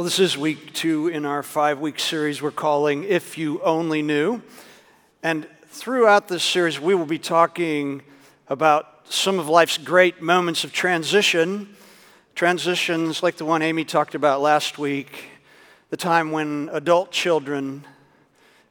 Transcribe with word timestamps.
Well, 0.00 0.06
this 0.06 0.18
is 0.18 0.38
week 0.38 0.72
two 0.72 1.08
in 1.08 1.26
our 1.26 1.42
five 1.42 1.78
week 1.78 1.98
series 1.98 2.40
we're 2.40 2.52
calling 2.52 3.04
If 3.04 3.36
You 3.36 3.60
Only 3.60 4.00
Knew. 4.00 4.40
And 5.22 5.46
throughout 5.66 6.26
this 6.26 6.42
series, 6.42 6.80
we 6.80 6.94
will 6.94 7.04
be 7.04 7.18
talking 7.18 8.00
about 8.48 8.86
some 9.10 9.38
of 9.38 9.46
life's 9.46 9.76
great 9.76 10.22
moments 10.22 10.64
of 10.64 10.72
transition. 10.72 11.76
Transitions 12.34 13.22
like 13.22 13.36
the 13.36 13.44
one 13.44 13.60
Amy 13.60 13.84
talked 13.84 14.14
about 14.14 14.40
last 14.40 14.78
week, 14.78 15.24
the 15.90 15.98
time 15.98 16.30
when 16.32 16.70
adult 16.72 17.12
children 17.12 17.86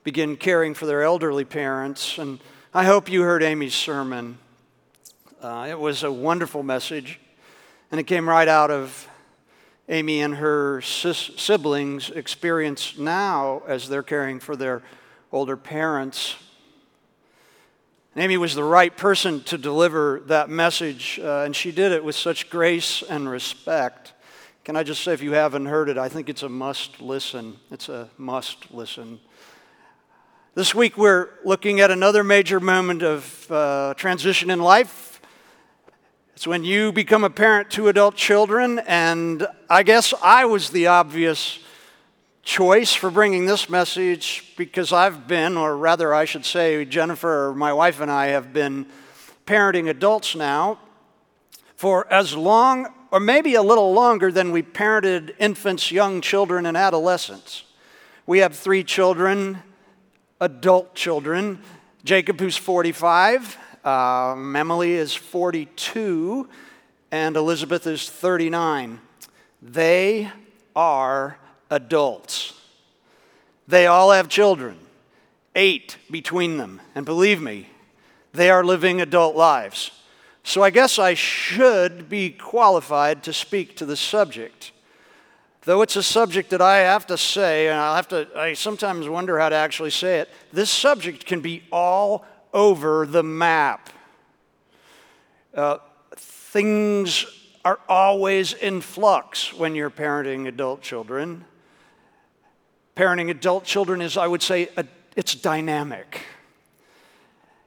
begin 0.04 0.36
caring 0.36 0.73
for 0.73 0.88
their 0.88 1.04
elderly 1.04 1.46
parents. 1.46 2.18
And 2.18 2.39
I 2.73 2.86
hope 2.86 3.07
you 3.07 3.21
heard 3.21 3.43
Amy's 3.43 3.75
sermon. 3.75 4.39
Uh, 5.43 5.68
it 5.70 5.80
was 5.80 6.02
a 6.02 6.11
wonderful 6.11 6.64
message, 6.64 7.20
and 7.91 8.00
it 8.00 8.05
came 8.05 8.27
right 8.27 8.48
out 8.48 8.71
of 8.71 9.07
Amy 9.89 10.21
and 10.21 10.35
her 10.35 10.81
sis- 10.81 11.31
siblings 11.35 12.11
experience 12.11 12.97
now 12.97 13.64
as 13.68 13.89
they're 13.89 14.04
caring 14.04 14.39
for 14.39 14.55
their 14.55 14.83
older 15.31 15.57
parents. 15.57 16.36
Amy 18.15 18.37
was 18.37 18.54
the 18.54 18.64
right 18.64 18.95
person 18.95 19.41
to 19.43 19.57
deliver 19.57 20.21
that 20.28 20.50
message, 20.50 21.19
uh, 21.23 21.43
and 21.43 21.55
she 21.55 21.71
did 21.71 21.91
it 21.91 22.04
with 22.04 22.15
such 22.15 22.50
grace 22.50 23.01
and 23.09 23.28
respect. 23.28 24.14
Can 24.64 24.75
I 24.75 24.83
just 24.83 25.04
say, 25.04 25.14
if 25.14 25.23
you 25.23 25.31
haven't 25.31 25.65
heard 25.65 25.89
it, 25.89 25.97
I 25.97 26.07
think 26.07 26.29
it's 26.29 26.43
a 26.43 26.50
must 26.50 27.01
listen. 27.01 27.57
It's 27.71 27.89
a 27.89 28.09
must 28.17 28.71
listen. 28.71 29.19
This 30.53 30.75
week, 30.75 30.97
we're 30.97 31.29
looking 31.43 31.79
at 31.79 31.89
another 31.89 32.23
major 32.23 32.59
moment 32.59 33.02
of 33.02 33.52
uh, 33.52 33.95
transition 33.95 34.52
in 34.52 34.59
life 34.59 35.08
it's 36.39 36.48
when 36.48 36.64
you 36.64 36.94
become 36.94 37.25
a 37.25 37.30
parent 37.30 37.70
to 37.72 37.89
adult 37.89 38.16
children, 38.16 38.80
and 38.88 39.45
I 39.70 39.84
guess 39.84 40.14
I 40.23 40.45
was 40.45 40.70
the 40.70 40.88
obvious 40.88 41.59
choice 42.44 42.94
for 42.94 43.12
bringing 43.12 43.45
this 43.45 43.70
message 43.70 44.54
because 44.56 44.94
I've 44.94 45.28
been, 45.28 45.58
or 45.58 45.76
rather, 45.76 46.14
I 46.14 46.23
should 46.23 46.46
say, 46.46 46.86
Jennifer, 46.86 47.54
my 47.58 47.73
wife, 47.73 48.00
and 48.00 48.09
I 48.09 48.28
have 48.28 48.54
been 48.54 48.86
parenting 49.46 49.90
adults 49.90 50.34
now 50.34 50.80
for 51.76 52.08
as 52.09 52.34
long, 52.34 52.88
or 53.12 53.20
maybe 53.20 53.56
a 53.56 53.62
little 53.62 53.92
longer, 53.92 54.31
than 54.31 54.53
we 54.53 54.64
parented 54.64 55.36
infants, 55.40 55.92
young 55.92 56.22
children, 56.22 56.66
and 56.66 56.78
adolescents. 56.78 57.66
We 58.26 58.40
have 58.40 58.56
three 58.56 58.86
children, 58.86 59.62
adult 60.40 60.96
children. 60.96 61.59
Jacob, 62.06 62.40
who's 62.40 62.56
45, 62.56 63.58
um, 63.90 64.56
Emily 64.56 64.94
is 64.94 65.16
42 65.16 66.48
and 67.12 67.36
Elizabeth 67.36 67.88
is 67.88 68.09
39. 68.09 69.00
They 69.62 70.31
are 70.76 71.38
adults. 71.70 72.54
They 73.68 73.88
all 73.88 74.12
have 74.12 74.30
children, 74.30 74.78
eight 75.56 75.98
between 76.09 76.58
them. 76.58 76.81
And 76.96 77.06
believe 77.06 77.42
me, 77.42 77.70
they 78.31 78.50
are 78.50 78.64
living 78.64 79.02
adult 79.02 79.36
lives. 79.36 79.92
So 80.44 80.64
I 80.64 80.70
guess 80.70 80.98
I 80.98 81.14
should 81.14 82.09
be 82.09 82.30
qualified 82.30 83.24
to 83.24 83.34
speak 83.34 83.76
to 83.78 83.86
the 83.86 83.98
subject. 83.98 84.72
Though 85.64 85.81
it's 85.81 85.96
a 85.96 86.03
subject 86.03 86.52
that 86.52 86.62
I 86.62 86.78
have 86.78 87.06
to 87.08 87.18
say, 87.18 87.68
and 87.68 87.78
I 87.78 87.96
have 87.96 88.08
to 88.09 88.28
I 88.36 88.53
sometimes 88.53 89.09
wonder 89.09 89.38
how 89.38 89.50
to 89.50 89.56
actually 89.56 89.92
say 89.92 90.20
it, 90.20 90.30
this 90.53 90.70
subject 90.70 91.26
can 91.26 91.42
be 91.42 91.64
all 91.72 92.26
over 92.53 93.05
the 93.05 93.23
map. 93.23 93.89
Uh, 95.53 95.78
things 96.16 97.25
are 97.66 97.80
always 97.88 98.53
in 98.53 98.81
flux 98.81 99.53
when 99.53 99.75
you're 99.75 99.89
parenting 99.89 100.47
adult 100.47 100.81
children. 100.81 101.45
Parenting 102.95 103.30
adult 103.30 103.64
children 103.64 104.02
is, 104.02 104.17
I 104.17 104.28
would 104.28 104.41
say, 104.41 104.69
a, 104.78 104.86
it's 105.16 105.36
dynamic. 105.36 106.22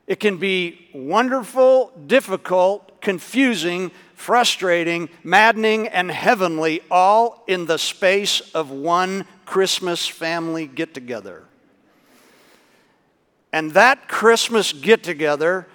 It 0.07 0.21
can 0.21 0.37
be 0.37 0.89
wonderful, 0.93 1.93
difficult, 2.07 3.01
confusing, 3.01 3.91
frustrating, 4.15 5.09
maddening, 5.23 5.89
and 5.89 6.11
heavenly, 6.11 6.81
all 6.91 7.45
in 7.47 7.67
the 7.67 7.79
space 7.79 8.41
of 8.53 8.71
one 8.71 9.27
Christmas 9.47 10.07
family 10.07 10.67
get 10.67 10.95
together. 10.95 11.45
And 13.53 13.73
that 13.73 14.09
Christmas 14.09 14.73
get 14.73 15.03
together 15.03 15.67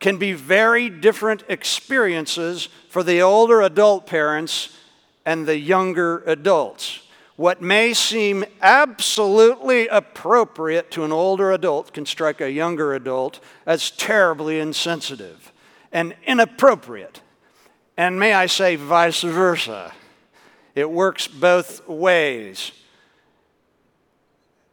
can 0.00 0.16
be 0.16 0.32
very 0.32 0.88
different 0.88 1.44
experiences 1.48 2.68
for 2.88 3.02
the 3.02 3.20
older 3.20 3.62
adult 3.62 4.06
parents 4.06 4.76
and 5.24 5.46
the 5.46 5.58
younger 5.58 6.22
adults. 6.26 7.00
What 7.36 7.60
may 7.60 7.92
seem 7.92 8.46
absolutely 8.62 9.88
appropriate 9.88 10.90
to 10.92 11.04
an 11.04 11.12
older 11.12 11.52
adult 11.52 11.92
can 11.92 12.06
strike 12.06 12.40
a 12.40 12.50
younger 12.50 12.94
adult 12.94 13.40
as 13.66 13.90
terribly 13.90 14.58
insensitive 14.58 15.52
and 15.92 16.14
inappropriate. 16.26 17.20
And 17.96 18.18
may 18.18 18.32
I 18.32 18.46
say, 18.46 18.76
vice 18.76 19.22
versa. 19.22 19.92
It 20.74 20.90
works 20.90 21.26
both 21.28 21.86
ways. 21.88 22.72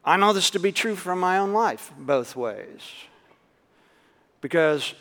I 0.06 0.18
know 0.18 0.34
this 0.34 0.50
to 0.52 0.60
be 0.60 0.72
true 0.72 0.96
from 0.96 1.20
my 1.20 1.38
own 1.38 1.54
life, 1.54 1.92
both 1.98 2.36
ways. 2.36 2.82
Because 4.42 4.94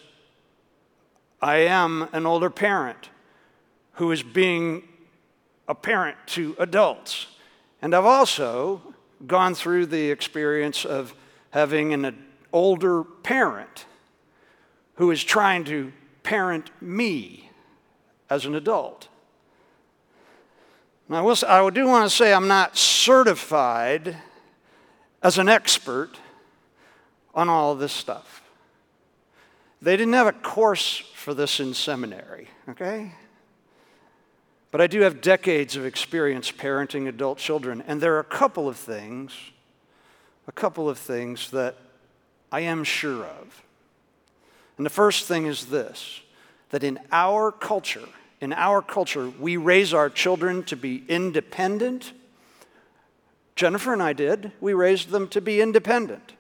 I 1.41 1.57
am 1.57 2.09
an 2.13 2.25
older 2.25 2.51
parent 2.51 3.11
who 3.95 4.12
is 4.12 4.23
being 4.23 4.89
a 5.67 5.75
parent 5.75 6.17
to 6.27 6.55
adults. 6.59 7.27
And 7.81 7.95
I've 7.95 8.05
also 8.05 8.81
gone 9.27 9.55
through 9.55 9.87
the 9.87 10.11
experience 10.11 10.85
of 10.85 11.15
having 11.51 11.93
an 11.93 12.25
older 12.53 13.03
parent 13.03 13.87
who 14.95 15.11
is 15.11 15.25
trying 15.25 15.65
to 15.65 15.93
parent 16.23 16.71
me 16.81 17.51
as 18.31 18.47
an 18.47 18.55
adult. 18.55 19.09
Now, 21.09 21.19
I, 21.19 21.21
will, 21.23 21.37
I 21.47 21.71
do 21.71 21.87
want 21.87 22.09
to 22.09 22.17
say 22.17 22.33
I'm 22.33 22.49
not 22.49 22.77
certified 22.77 24.17
as 25.22 25.38
an 25.38 25.49
expert 25.49 26.10
on 27.34 27.49
all 27.49 27.72
of 27.72 27.78
this 27.78 27.93
stuff. 27.93 28.43
They 29.81 29.97
didn't 29.97 30.15
have 30.15 30.27
a 30.27 30.33
course 30.33 31.03
for 31.15 31.34
this 31.34 31.60
in 31.60 31.75
seminary, 31.75 32.49
okay? 32.69 33.12
But 34.71 34.81
I 34.81 34.87
do 34.87 35.00
have 35.00 35.21
decades 35.21 35.77
of 35.77 35.84
experience 35.84 36.50
parenting 36.50 37.09
adult 37.09 37.38
children, 37.38 37.82
and 37.87 38.00
there 38.00 38.15
are 38.16 38.21
a 38.21 38.25
couple 38.25 38.69
of 38.69 38.77
things, 38.77 39.32
a 40.47 40.53
couple 40.53 40.88
of 40.88 40.99
things 40.99 41.50
that 41.50 41.77
I 42.50 42.61
am 42.61 42.84
sure 42.84 43.25
of. 43.25 43.62
And 44.77 44.87
the 44.87 44.91
first 44.91 45.27
thing 45.27 45.47
is 45.47 45.66
this 45.66 46.21
that 46.71 46.82
in 46.82 46.99
our 47.12 47.53
culture, 47.53 48.09
in 48.41 48.53
our 48.55 48.81
culture, 48.81 49.31
we 49.38 49.59
raise 49.59 49.93
our 49.93 50.09
children 50.09 50.62
to 50.65 50.75
be 50.75 51.05
independent 51.06 52.12
Jennifer 53.57 53.93
and 53.93 54.03
I 54.03 54.13
did. 54.13 54.53
We 54.61 54.75
raised 54.75 55.11
them 55.11 55.29
to 55.29 55.41
be 55.41 55.61
independent. 55.61 56.33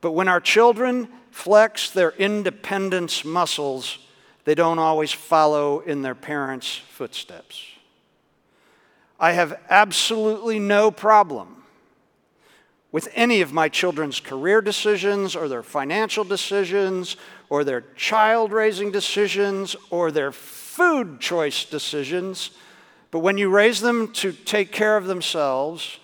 But 0.00 0.12
when 0.12 0.28
our 0.28 0.40
children 0.40 1.08
flex 1.30 1.90
their 1.90 2.12
independence 2.12 3.24
muscles, 3.24 3.98
they 4.44 4.54
don't 4.54 4.78
always 4.78 5.12
follow 5.12 5.80
in 5.80 6.02
their 6.02 6.14
parents' 6.14 6.76
footsteps. 6.76 7.62
I 9.18 9.32
have 9.32 9.58
absolutely 9.68 10.58
no 10.58 10.90
problem 10.90 11.64
with 12.92 13.08
any 13.14 13.40
of 13.40 13.52
my 13.52 13.68
children's 13.68 14.20
career 14.20 14.60
decisions 14.60 15.34
or 15.34 15.48
their 15.48 15.62
financial 15.62 16.24
decisions 16.24 17.16
or 17.48 17.64
their 17.64 17.82
child 17.96 18.52
raising 18.52 18.90
decisions 18.90 19.76
or 19.90 20.10
their 20.10 20.32
food 20.32 21.20
choice 21.20 21.64
decisions. 21.64 22.50
But 23.10 23.18
when 23.20 23.38
you 23.38 23.50
raise 23.50 23.80
them 23.80 24.12
to 24.14 24.32
take 24.32 24.72
care 24.72 24.96
of 24.96 25.06
themselves, 25.06 25.98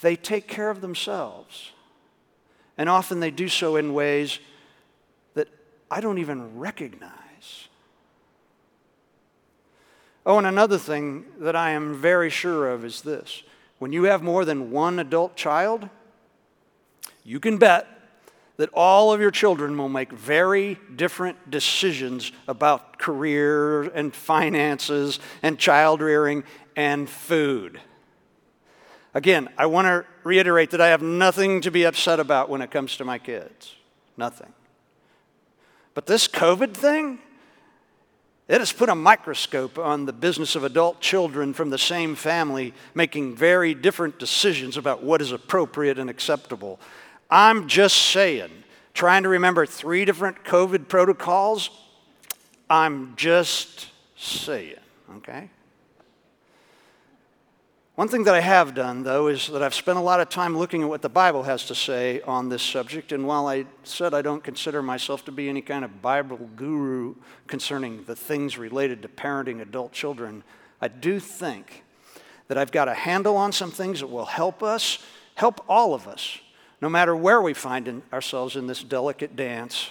they 0.00 0.16
take 0.16 0.46
care 0.46 0.70
of 0.70 0.80
themselves. 0.80 1.72
And 2.78 2.88
often 2.88 3.20
they 3.20 3.30
do 3.30 3.48
so 3.48 3.76
in 3.76 3.94
ways 3.94 4.38
that 5.34 5.48
I 5.90 6.00
don't 6.00 6.18
even 6.18 6.58
recognize. 6.58 7.68
Oh, 10.26 10.38
and 10.38 10.46
another 10.46 10.76
thing 10.76 11.24
that 11.38 11.54
I 11.54 11.70
am 11.70 11.94
very 11.94 12.30
sure 12.30 12.70
of 12.70 12.84
is 12.84 13.02
this 13.02 13.42
when 13.78 13.92
you 13.92 14.04
have 14.04 14.22
more 14.22 14.44
than 14.44 14.70
one 14.70 14.98
adult 14.98 15.36
child, 15.36 15.88
you 17.24 17.40
can 17.40 17.58
bet 17.58 17.86
that 18.56 18.70
all 18.72 19.12
of 19.12 19.20
your 19.20 19.30
children 19.30 19.76
will 19.76 19.88
make 19.88 20.10
very 20.12 20.78
different 20.94 21.50
decisions 21.50 22.32
about 22.48 22.98
career 22.98 23.82
and 23.82 24.14
finances 24.14 25.18
and 25.42 25.58
child 25.58 26.00
rearing 26.00 26.42
and 26.74 27.08
food. 27.08 27.80
Again, 29.16 29.48
I 29.56 29.64
want 29.64 29.86
to 29.86 30.04
reiterate 30.24 30.72
that 30.72 30.82
I 30.82 30.88
have 30.88 31.00
nothing 31.00 31.62
to 31.62 31.70
be 31.70 31.84
upset 31.84 32.20
about 32.20 32.50
when 32.50 32.60
it 32.60 32.70
comes 32.70 32.98
to 32.98 33.04
my 33.06 33.16
kids. 33.16 33.74
Nothing. 34.18 34.52
But 35.94 36.04
this 36.04 36.28
COVID 36.28 36.74
thing, 36.74 37.18
It 38.48 38.60
has 38.60 38.72
put 38.72 38.88
a 38.88 38.94
microscope 38.94 39.76
on 39.76 40.06
the 40.06 40.12
business 40.12 40.54
of 40.54 40.62
adult 40.62 41.00
children 41.00 41.52
from 41.52 41.70
the 41.70 41.78
same 41.78 42.14
family 42.14 42.74
making 42.94 43.34
very 43.34 43.74
different 43.74 44.20
decisions 44.20 44.76
about 44.76 45.02
what 45.02 45.20
is 45.20 45.32
appropriate 45.32 45.98
and 45.98 46.08
acceptable. 46.08 46.78
I'm 47.28 47.66
just 47.66 47.96
saying, 47.96 48.50
trying 48.94 49.24
to 49.24 49.28
remember 49.28 49.66
three 49.66 50.04
different 50.04 50.44
COVID 50.44 50.86
protocols, 50.86 51.70
I'm 52.70 53.16
just 53.16 53.88
saying, 54.16 54.76
okay? 55.16 55.50
One 57.96 58.08
thing 58.08 58.24
that 58.24 58.34
I 58.34 58.40
have 58.40 58.74
done, 58.74 59.04
though, 59.04 59.28
is 59.28 59.46
that 59.46 59.62
I've 59.62 59.74
spent 59.74 59.96
a 59.96 60.02
lot 60.02 60.20
of 60.20 60.28
time 60.28 60.54
looking 60.54 60.82
at 60.82 60.88
what 60.90 61.00
the 61.00 61.08
Bible 61.08 61.44
has 61.44 61.64
to 61.68 61.74
say 61.74 62.20
on 62.20 62.50
this 62.50 62.62
subject. 62.62 63.10
And 63.10 63.26
while 63.26 63.48
I 63.48 63.64
said 63.84 64.12
I 64.12 64.20
don't 64.20 64.44
consider 64.44 64.82
myself 64.82 65.24
to 65.24 65.32
be 65.32 65.48
any 65.48 65.62
kind 65.62 65.82
of 65.82 66.02
Bible 66.02 66.50
guru 66.56 67.14
concerning 67.46 68.04
the 68.04 68.14
things 68.14 68.58
related 68.58 69.00
to 69.00 69.08
parenting 69.08 69.62
adult 69.62 69.92
children, 69.92 70.44
I 70.78 70.88
do 70.88 71.18
think 71.18 71.84
that 72.48 72.58
I've 72.58 72.70
got 72.70 72.86
a 72.86 72.92
handle 72.92 73.34
on 73.34 73.50
some 73.50 73.70
things 73.70 74.00
that 74.00 74.08
will 74.08 74.26
help 74.26 74.62
us, 74.62 74.98
help 75.34 75.64
all 75.66 75.94
of 75.94 76.06
us, 76.06 76.36
no 76.82 76.90
matter 76.90 77.16
where 77.16 77.40
we 77.40 77.54
find 77.54 77.88
in 77.88 78.02
ourselves 78.12 78.56
in 78.56 78.66
this 78.66 78.82
delicate 78.82 79.36
dance 79.36 79.88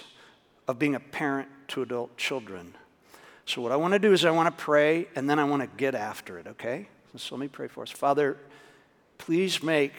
of 0.68 0.78
being 0.78 0.94
a 0.94 1.00
parent 1.00 1.48
to 1.68 1.82
adult 1.82 2.16
children. 2.16 2.76
So, 3.46 3.60
what 3.62 3.72
I 3.72 3.76
want 3.76 3.94
to 3.94 3.98
do 3.98 4.12
is 4.12 4.24
I 4.24 4.30
want 4.30 4.56
to 4.56 4.64
pray 4.64 5.08
and 5.16 5.28
then 5.28 5.40
I 5.40 5.44
want 5.44 5.62
to 5.62 5.68
get 5.76 5.96
after 5.96 6.38
it, 6.38 6.46
okay? 6.46 6.86
So 7.22 7.34
let 7.34 7.40
me 7.40 7.48
pray 7.48 7.68
for 7.68 7.82
us. 7.82 7.90
Father, 7.90 8.36
please 9.18 9.62
make 9.62 9.92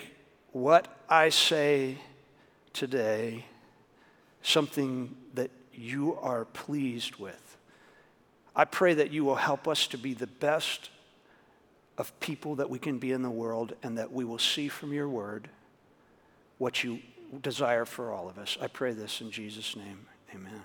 what 0.52 0.88
I 1.10 1.30
say 1.30 1.98
today 2.74 3.46
something 4.42 5.16
that 5.34 5.52
you 5.74 6.16
are 6.22 6.46
pleased 6.46 7.18
with. 7.18 7.58
I 8.56 8.66
pray 8.66 8.94
that 8.96 9.12
you 9.12 9.24
will 9.24 9.36
help 9.36 9.68
us 9.68 9.88
to 9.88 9.98
be 9.98 10.14
the 10.14 10.28
best 10.28 10.90
of 11.98 12.18
people 12.20 12.56
that 12.56 12.70
we 12.70 12.80
can 12.80 12.98
be 12.98 13.12
in 13.12 13.22
the 13.22 13.30
world 13.30 13.74
and 13.84 13.98
that 13.98 14.12
we 14.12 14.24
will 14.24 14.40
see 14.40 14.68
from 14.68 14.94
your 14.94 15.10
word 15.10 15.50
what 16.58 16.84
you 16.84 17.00
desire 17.42 17.86
for 17.86 18.12
all 18.12 18.30
of 18.30 18.38
us. 18.38 18.58
I 18.62 18.68
pray 18.68 18.94
this 18.94 19.22
in 19.22 19.32
Jesus' 19.32 19.76
name. 19.76 20.06
Amen. 20.34 20.64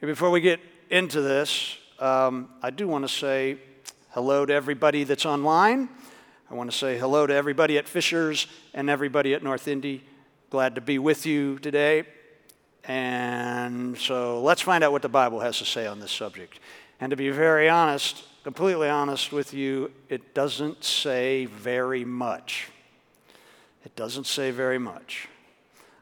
Before 0.00 0.30
we 0.30 0.40
get 0.40 0.60
into 0.88 1.20
this, 1.20 1.76
um, 1.98 2.48
I 2.62 2.70
do 2.70 2.88
want 2.88 3.06
to 3.06 3.12
say 3.12 3.58
hello 4.12 4.44
to 4.44 4.52
everybody 4.52 5.04
that's 5.04 5.24
online. 5.24 5.88
I 6.50 6.54
want 6.54 6.68
to 6.68 6.76
say 6.76 6.98
hello 6.98 7.28
to 7.28 7.34
everybody 7.34 7.78
at 7.78 7.86
Fishers 7.86 8.48
and 8.74 8.90
everybody 8.90 9.34
at 9.34 9.42
North 9.44 9.68
Indy. 9.68 10.02
Glad 10.50 10.74
to 10.74 10.80
be 10.80 10.98
with 10.98 11.26
you 11.26 11.60
today. 11.60 12.04
And 12.82 13.96
so 13.96 14.42
let's 14.42 14.62
find 14.62 14.82
out 14.82 14.90
what 14.90 15.02
the 15.02 15.08
Bible 15.08 15.38
has 15.38 15.58
to 15.58 15.64
say 15.64 15.86
on 15.86 16.00
this 16.00 16.10
subject. 16.10 16.58
And 17.00 17.10
to 17.10 17.16
be 17.16 17.30
very 17.30 17.68
honest, 17.68 18.24
completely 18.42 18.88
honest 18.88 19.30
with 19.30 19.54
you, 19.54 19.92
it 20.08 20.34
doesn't 20.34 20.82
say 20.82 21.44
very 21.44 22.04
much. 22.04 22.68
It 23.84 23.94
doesn't 23.94 24.26
say 24.26 24.50
very 24.50 24.78
much. 24.78 25.28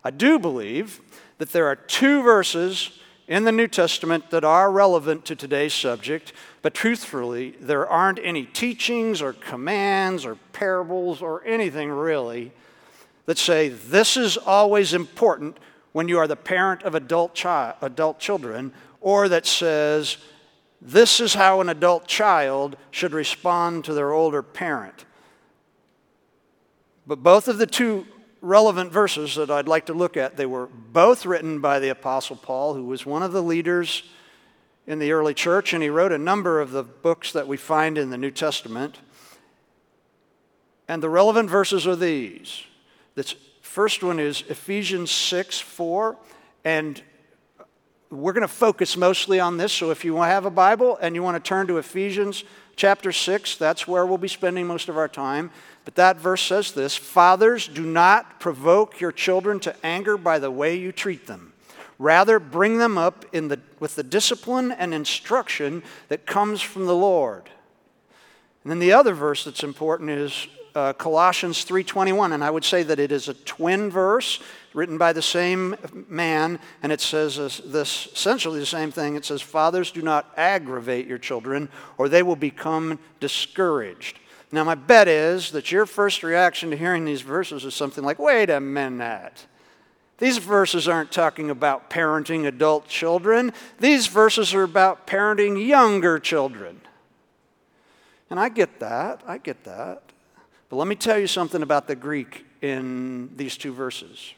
I 0.02 0.12
do 0.12 0.38
believe 0.38 1.02
that 1.37 1.52
there 1.52 1.66
are 1.66 1.76
two 1.76 2.22
verses 2.22 2.99
in 3.28 3.44
the 3.44 3.52
New 3.52 3.69
Testament 3.69 4.31
that 4.31 4.43
are 4.43 4.72
relevant 4.72 5.26
to 5.26 5.37
today's 5.37 5.75
subject, 5.75 6.32
but 6.68 6.74
truthfully, 6.74 7.54
there 7.60 7.88
aren't 7.88 8.18
any 8.22 8.44
teachings 8.44 9.22
or 9.22 9.32
commands 9.32 10.26
or 10.26 10.34
parables 10.52 11.22
or 11.22 11.42
anything 11.46 11.90
really 11.90 12.52
that 13.24 13.38
say 13.38 13.70
this 13.70 14.18
is 14.18 14.36
always 14.36 14.92
important 14.92 15.56
when 15.92 16.08
you 16.08 16.18
are 16.18 16.26
the 16.26 16.36
parent 16.36 16.82
of 16.82 16.94
adult, 16.94 17.34
chi- 17.34 17.72
adult 17.80 18.18
children, 18.20 18.70
or 19.00 19.30
that 19.30 19.46
says 19.46 20.18
this 20.82 21.20
is 21.20 21.32
how 21.32 21.62
an 21.62 21.70
adult 21.70 22.06
child 22.06 22.76
should 22.90 23.12
respond 23.14 23.82
to 23.86 23.94
their 23.94 24.12
older 24.12 24.42
parent. 24.42 25.06
But 27.06 27.22
both 27.22 27.48
of 27.48 27.56
the 27.56 27.66
two 27.66 28.06
relevant 28.42 28.92
verses 28.92 29.36
that 29.36 29.50
I'd 29.50 29.68
like 29.68 29.86
to 29.86 29.94
look 29.94 30.18
at. 30.18 30.36
They 30.36 30.44
were 30.44 30.66
both 30.66 31.24
written 31.24 31.60
by 31.60 31.78
the 31.78 31.88
Apostle 31.88 32.36
Paul, 32.36 32.74
who 32.74 32.84
was 32.84 33.06
one 33.06 33.22
of 33.22 33.32
the 33.32 33.42
leaders 33.42 34.02
in 34.88 34.99
the 34.99 35.12
early 35.12 35.35
church, 35.35 35.75
and 35.75 35.82
he 35.82 35.90
wrote 35.90 36.12
a 36.12 36.19
number 36.19 36.62
of 36.62 36.70
the 36.70 36.82
books 36.82 37.32
that 37.32 37.46
we 37.46 37.58
find 37.58 37.99
in 37.99 38.08
the 38.08 38.17
New 38.17 38.31
Testament. 38.31 38.96
And 40.88 41.02
the 41.02 41.11
relevant 41.11 41.50
verses 41.50 41.87
are 41.87 41.94
these. 41.94 42.62
The 43.14 43.35
first 43.61 44.02
one 44.02 44.19
is 44.19 44.43
Ephesians 44.49 45.11
6 45.11 45.61
4. 45.61 46.17
And 46.64 47.02
we're 48.11 48.32
going 48.32 48.40
to 48.40 48.49
focus 48.49 48.96
mostly 48.96 49.38
on 49.38 49.58
this. 49.58 49.75
So 49.75 49.90
if 49.90 50.06
you 50.06 50.17
have 50.17 50.46
a 50.46 50.50
Bible 50.50 50.96
and 51.02 51.14
you 51.14 51.23
want 51.23 51.37
to 51.37 51.46
turn 51.46 51.67
to 51.67 51.76
Ephesians 51.76 52.44
chapter 52.75 53.12
6, 53.12 53.56
that's 53.56 53.87
where 53.87 54.06
we'll 54.06 54.17
be 54.17 54.26
spending 54.26 54.67
most 54.67 54.88
of 54.88 54.96
our 54.96 55.08
time. 55.08 55.50
But 55.85 55.96
that 55.96 56.17
verse 56.17 56.40
says 56.40 56.73
this 56.73 56.96
Fathers, 56.96 57.69
do 57.69 57.85
not 57.85 58.40
provoke 58.40 59.00
your 59.00 59.12
children 59.12 59.61
to 59.61 59.76
anger 59.85 60.17
by 60.17 60.38
the 60.38 60.50
way 60.50 60.76
you 60.76 60.93
treat 60.93 61.26
them. 61.26 61.52
Rather, 61.98 62.38
bring 62.38 62.78
them 62.78 62.96
up 62.96 63.24
in 63.32 63.48
the, 63.48 63.60
with 63.80 63.96
the 63.96 64.02
discipline 64.02 64.70
and 64.70 64.94
instruction 64.94 65.82
that 66.08 66.26
comes 66.26 66.62
from 66.62 66.86
the 66.86 66.94
Lord. 66.94 67.50
And 68.62 68.70
then 68.70 68.78
the 68.78 68.92
other 68.92 69.14
verse 69.14 69.44
that's 69.44 69.64
important 69.64 70.10
is 70.10 70.46
uh, 70.74 70.92
Colossians 70.92 71.64
3:21, 71.64 72.32
and 72.32 72.44
I 72.44 72.50
would 72.50 72.64
say 72.64 72.82
that 72.84 73.00
it 73.00 73.10
is 73.10 73.28
a 73.28 73.34
twin 73.34 73.90
verse 73.90 74.40
written 74.74 74.96
by 74.96 75.12
the 75.12 75.22
same 75.22 75.74
man, 76.08 76.60
and 76.82 76.92
it 76.92 77.00
says 77.00 77.36
this 77.64 78.08
essentially 78.12 78.60
the 78.60 78.66
same 78.66 78.92
thing. 78.92 79.16
It 79.16 79.24
says, 79.24 79.42
"Fathers, 79.42 79.90
do 79.90 80.02
not 80.02 80.32
aggravate 80.36 81.06
your 81.06 81.18
children, 81.18 81.68
or 81.96 82.08
they 82.08 82.22
will 82.22 82.36
become 82.36 83.00
discouraged." 83.18 84.20
Now, 84.50 84.64
my 84.64 84.74
bet 84.74 85.08
is 85.08 85.50
that 85.50 85.70
your 85.70 85.84
first 85.84 86.22
reaction 86.22 86.70
to 86.70 86.76
hearing 86.76 87.04
these 87.04 87.20
verses 87.20 87.64
is 87.64 87.74
something 87.74 88.02
like, 88.02 88.18
wait 88.18 88.48
a 88.48 88.60
minute. 88.60 89.46
These 90.18 90.38
verses 90.38 90.88
aren't 90.88 91.12
talking 91.12 91.48
about 91.48 91.90
parenting 91.90 92.46
adult 92.46 92.88
children. 92.88 93.52
These 93.78 94.08
verses 94.08 94.52
are 94.52 94.64
about 94.64 95.06
parenting 95.06 95.64
younger 95.64 96.18
children. 96.18 96.80
And 98.28 98.38
I 98.38 98.48
get 98.48 98.80
that. 98.80 99.22
I 99.26 99.38
get 99.38 99.64
that. 99.64 100.02
But 100.68 100.76
let 100.76 100.88
me 100.88 100.96
tell 100.96 101.18
you 101.18 101.28
something 101.28 101.62
about 101.62 101.86
the 101.86 101.96
Greek 101.96 102.44
in 102.60 103.30
these 103.36 103.56
two 103.56 103.72
verses. 103.72 104.34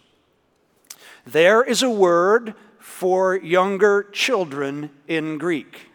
There 1.27 1.63
is 1.63 1.83
a 1.83 1.91
word 1.91 2.55
for 2.79 3.37
younger 3.37 4.05
children 4.13 4.91
in 5.09 5.39
Greek, 5.39 5.89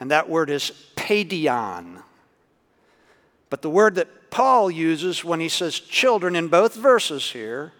and 0.00 0.10
that 0.10 0.28
word 0.28 0.50
is 0.50 0.72
paidion. 0.96 2.02
But 3.50 3.62
the 3.62 3.70
word 3.70 3.94
that 3.94 4.30
Paul 4.30 4.70
uses 4.70 5.24
when 5.24 5.40
he 5.40 5.48
says 5.48 5.78
children 5.78 6.34
in 6.34 6.48
both 6.48 6.74
verses 6.74 7.30
here 7.30 7.72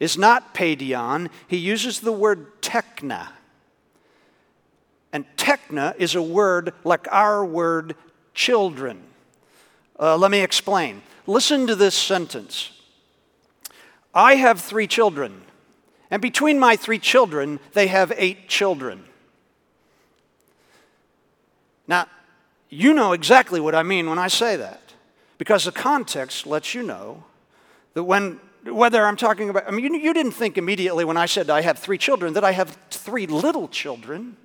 is 0.00 0.16
not 0.16 0.54
paidion. 0.54 1.28
He 1.46 1.56
uses 1.56 2.00
the 2.00 2.12
word 2.12 2.60
tekna. 2.62 3.28
And 5.12 5.24
tekna 5.36 5.94
is 5.96 6.14
a 6.14 6.22
word 6.22 6.72
like 6.84 7.06
our 7.10 7.44
word 7.44 7.96
children. 8.34 9.02
Uh, 9.98 10.16
let 10.16 10.30
me 10.30 10.40
explain. 10.40 11.02
Listen 11.26 11.66
to 11.66 11.74
this 11.74 11.94
sentence 11.94 12.70
I 14.14 14.36
have 14.36 14.60
three 14.60 14.86
children, 14.86 15.42
and 16.10 16.22
between 16.22 16.58
my 16.58 16.76
three 16.76 16.98
children, 16.98 17.60
they 17.74 17.86
have 17.88 18.12
eight 18.16 18.48
children. 18.48 19.04
Now, 21.86 22.06
you 22.68 22.92
know 22.94 23.12
exactly 23.12 23.60
what 23.60 23.74
I 23.74 23.82
mean 23.82 24.08
when 24.08 24.18
I 24.18 24.28
say 24.28 24.56
that. 24.56 24.82
Because 25.38 25.64
the 25.64 25.72
context 25.72 26.46
lets 26.46 26.74
you 26.74 26.82
know 26.82 27.24
that 27.94 28.04
when, 28.04 28.40
whether 28.70 29.04
I'm 29.04 29.16
talking 29.16 29.50
about, 29.50 29.66
I 29.66 29.70
mean, 29.70 29.94
you, 29.94 30.00
you 30.00 30.14
didn't 30.14 30.32
think 30.32 30.58
immediately 30.58 31.04
when 31.04 31.16
I 31.16 31.26
said 31.26 31.50
I 31.50 31.62
have 31.62 31.78
three 31.78 31.98
children 31.98 32.32
that 32.34 32.44
I 32.44 32.52
have 32.52 32.76
three 32.90 33.26
little 33.26 33.68
children. 33.68 34.36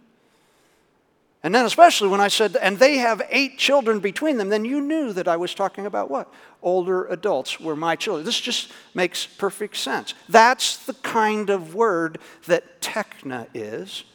And 1.45 1.53
then, 1.53 1.65
especially 1.65 2.07
when 2.07 2.21
I 2.21 2.29
said, 2.29 2.55
and 2.55 2.79
they 2.79 2.97
have 2.97 3.21
eight 3.29 3.57
children 3.57 3.99
between 3.99 4.37
them, 4.37 4.47
then 4.47 4.63
you 4.63 4.79
knew 4.79 5.11
that 5.11 5.27
I 5.27 5.35
was 5.35 5.53
talking 5.53 5.85
about 5.85 6.09
what? 6.09 6.33
Older 6.61 7.05
adults 7.07 7.59
were 7.59 7.75
my 7.75 7.97
children. 7.97 8.25
This 8.25 8.39
just 8.39 8.71
makes 8.93 9.25
perfect 9.25 9.75
sense. 9.75 10.13
That's 10.29 10.77
the 10.85 10.93
kind 10.93 11.49
of 11.49 11.75
word 11.75 12.19
that 12.45 12.81
tekna 12.81 13.47
is 13.53 14.05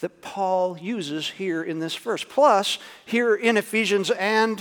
that 0.00 0.22
Paul 0.22 0.78
uses 0.78 1.30
here 1.30 1.62
in 1.62 1.78
this 1.78 1.94
verse. 1.94 2.24
Plus, 2.24 2.78
here 3.04 3.34
in 3.34 3.56
Ephesians 3.56 4.10
and 4.10 4.60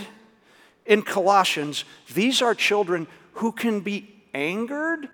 in 0.85 1.01
Colossians, 1.01 1.83
these 2.13 2.41
are 2.41 2.53
children 2.53 3.07
who 3.35 3.51
can 3.51 3.79
be 3.79 4.20
angered 4.33 5.09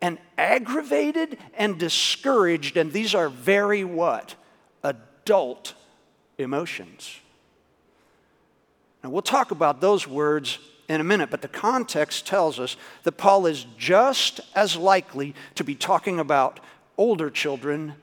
and 0.00 0.18
aggravated 0.38 1.38
and 1.54 1.78
discouraged, 1.78 2.76
and 2.76 2.92
these 2.92 3.14
are 3.14 3.28
very 3.28 3.84
what? 3.84 4.34
Adult 4.82 5.74
emotions. 6.38 7.18
Now, 9.02 9.10
we'll 9.10 9.22
talk 9.22 9.50
about 9.50 9.80
those 9.80 10.06
words 10.06 10.58
in 10.88 11.00
a 11.00 11.04
minute, 11.04 11.30
but 11.30 11.42
the 11.42 11.48
context 11.48 12.26
tells 12.26 12.58
us 12.58 12.76
that 13.04 13.12
Paul 13.12 13.46
is 13.46 13.66
just 13.78 14.40
as 14.54 14.76
likely 14.76 15.34
to 15.54 15.64
be 15.64 15.74
talking 15.74 16.18
about 16.18 16.60
older 16.98 17.30
children 17.30 17.94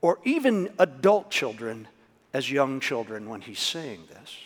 or 0.00 0.18
even 0.24 0.70
adult 0.78 1.30
children 1.30 1.88
as 2.32 2.50
young 2.50 2.80
children 2.80 3.28
when 3.28 3.40
he's 3.40 3.58
saying 3.58 4.04
this. 4.08 4.36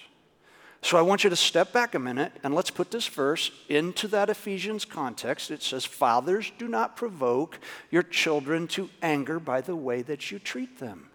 So 0.83 0.97
I 0.97 1.03
want 1.03 1.25
you 1.25 1.31
to 1.31 1.37
step 1.37 1.73
back 1.73 1.95
a 1.95 1.99
minute 1.99 2.33
and 2.43 2.55
let's 2.55 2.71
put 2.71 2.91
this 2.91 3.07
verse 3.07 3.51
into 3.69 4.09
that 4.09 4.31
Ephesians 4.31 4.85
context. 4.85 5.51
It 5.51 5.63
says, 5.63 5.85
Fathers, 5.85 6.53
do 6.59 6.69
not 6.69 6.97
provoke 6.97 7.59
your 7.91 8.03
children 8.03 8.67
to 8.69 8.89
anger 9.03 9.39
by 9.39 9.61
the 9.61 9.77
way 9.77 10.03
that 10.03 10.31
you 10.31 10.39
treat 10.39 10.79
them. 10.79 11.11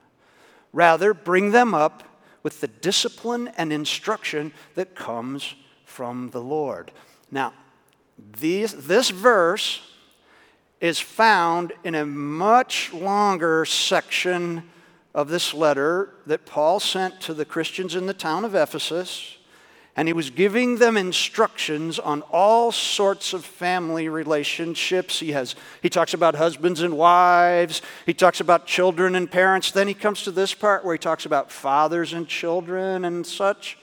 Rather, 0.72 1.14
bring 1.14 1.52
them 1.52 1.74
up 1.74 2.04
with 2.44 2.62
the 2.62 2.68
discipline 2.68 3.50
and 3.58 3.74
instruction 3.74 4.54
that 4.76 4.94
comes 4.94 5.56
from 5.84 6.30
the 6.30 6.42
Lord. 6.42 6.92
Now, 7.32 7.54
these, 8.40 8.86
this 8.86 9.10
verse 9.10 9.82
is 10.80 11.00
found 11.00 11.74
in 11.84 11.96
a 11.96 12.06
much 12.06 12.94
longer 12.94 13.66
section 13.66 14.70
of 15.16 15.30
this 15.30 15.54
letter 15.54 16.14
that 16.28 16.46
Paul 16.46 16.80
sent 16.80 17.20
to 17.22 17.34
the 17.34 17.46
Christians 17.46 17.96
in 17.96 18.06
the 18.06 18.14
town 18.14 18.46
of 18.46 18.54
Ephesus 18.54 19.38
and 19.96 20.10
he 20.10 20.14
was 20.14 20.30
giving 20.30 20.78
them 20.78 20.98
instructions 20.98 22.00
on 22.00 22.22
all 22.24 22.72
sorts 22.72 23.34
of 23.34 23.46
family 23.46 24.10
relationships. 24.10 25.20
He, 25.20 25.32
has, 25.32 25.56
he 25.82 25.90
talks 25.90 26.14
about 26.14 26.36
husbands 26.36 26.82
and 26.82 26.98
wives, 26.98 27.82
he 28.06 28.14
talks 28.14 28.42
about 28.42 28.68
children 28.68 29.16
and 29.16 29.32
parents. 29.32 29.72
Then 29.72 29.88
he 29.88 29.94
comes 29.94 30.24
to 30.24 30.32
this 30.32 30.54
part 30.54 30.84
where 30.84 30.94
he 30.94 31.00
talks 31.00 31.26
about 31.26 31.50
fathers 31.50 32.12
and 32.12 32.28
children 32.28 33.06
and 33.06 33.26
such. 33.26 33.78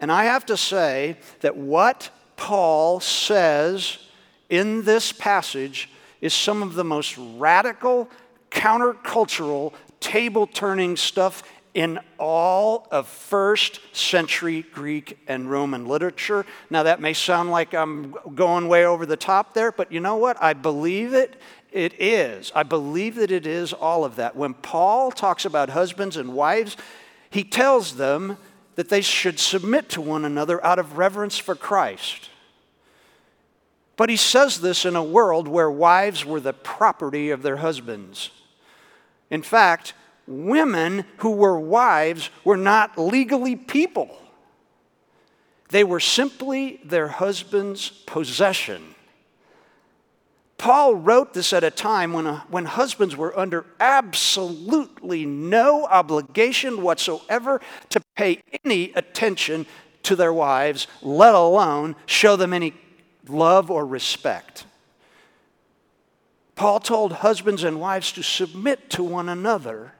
And 0.00 0.10
I 0.10 0.24
have 0.24 0.46
to 0.46 0.56
say 0.56 1.18
that 1.40 1.56
what 1.56 2.10
Paul 2.36 3.00
says 3.00 3.98
in 4.48 4.84
this 4.84 5.12
passage 5.12 5.90
is 6.22 6.32
some 6.32 6.62
of 6.62 6.74
the 6.74 6.84
most 6.84 7.18
radical, 7.18 8.08
countercultural, 8.50 9.74
table 10.00 10.46
turning 10.46 10.96
stuff 10.96 11.42
in 11.74 12.00
all 12.18 12.88
of 12.90 13.06
first 13.06 13.80
century 13.94 14.64
Greek 14.72 15.18
and 15.28 15.50
Roman 15.50 15.86
literature. 15.86 16.44
Now, 16.68 16.82
that 16.82 17.00
may 17.00 17.12
sound 17.12 17.50
like 17.50 17.74
I'm 17.74 18.14
going 18.34 18.68
way 18.68 18.84
over 18.84 19.06
the 19.06 19.16
top 19.16 19.54
there, 19.54 19.70
but 19.70 19.92
you 19.92 20.00
know 20.00 20.16
what? 20.16 20.40
I 20.42 20.52
believe 20.52 21.14
it. 21.14 21.40
It 21.72 22.00
is. 22.00 22.50
I 22.54 22.64
believe 22.64 23.14
that 23.16 23.30
it 23.30 23.46
is 23.46 23.72
all 23.72 24.04
of 24.04 24.16
that. 24.16 24.34
When 24.34 24.54
Paul 24.54 25.12
talks 25.12 25.44
about 25.44 25.70
husbands 25.70 26.16
and 26.16 26.34
wives, 26.34 26.76
he 27.30 27.44
tells 27.44 27.96
them 27.96 28.36
that 28.74 28.88
they 28.88 29.00
should 29.00 29.38
submit 29.38 29.88
to 29.90 30.00
one 30.00 30.24
another 30.24 30.64
out 30.64 30.78
of 30.78 30.98
reverence 30.98 31.38
for 31.38 31.54
Christ. 31.54 32.30
But 33.96 34.08
he 34.08 34.16
says 34.16 34.60
this 34.60 34.84
in 34.84 34.96
a 34.96 35.04
world 35.04 35.46
where 35.46 35.70
wives 35.70 36.24
were 36.24 36.40
the 36.40 36.54
property 36.54 37.30
of 37.30 37.42
their 37.42 37.58
husbands. 37.58 38.30
In 39.28 39.42
fact, 39.42 39.92
women 40.30 41.04
who 41.18 41.32
were 41.32 41.58
wives 41.58 42.30
were 42.44 42.56
not 42.56 42.96
legally 42.96 43.56
people, 43.56 44.16
they 45.70 45.84
were 45.84 46.00
simply 46.00 46.80
their 46.84 47.08
husband's 47.08 47.88
possession. 47.88 48.94
Paul 50.58 50.94
wrote 50.94 51.32
this 51.32 51.54
at 51.54 51.64
a 51.64 51.70
time 51.70 52.12
when, 52.12 52.26
a, 52.26 52.32
uh, 52.32 52.40
when 52.50 52.66
husbands 52.66 53.16
were 53.16 53.36
under 53.38 53.64
absolutely 53.80 55.24
no 55.24 55.86
obligation 55.86 56.82
whatsoever 56.82 57.62
to 57.88 58.02
pay 58.14 58.42
any 58.62 58.92
attention 58.92 59.64
to 60.02 60.14
their 60.14 60.34
wives, 60.34 60.86
let 61.00 61.34
alone 61.34 61.96
show 62.04 62.36
them 62.36 62.52
any 62.52 62.74
love 63.26 63.70
or 63.70 63.86
respect. 63.86 64.66
Paul 66.56 66.78
told 66.78 67.12
husbands 67.14 67.64
and 67.64 67.80
wives 67.80 68.12
to 68.12 68.22
submit 68.22 68.90
to 68.90 69.02
one 69.02 69.30
another 69.30 69.94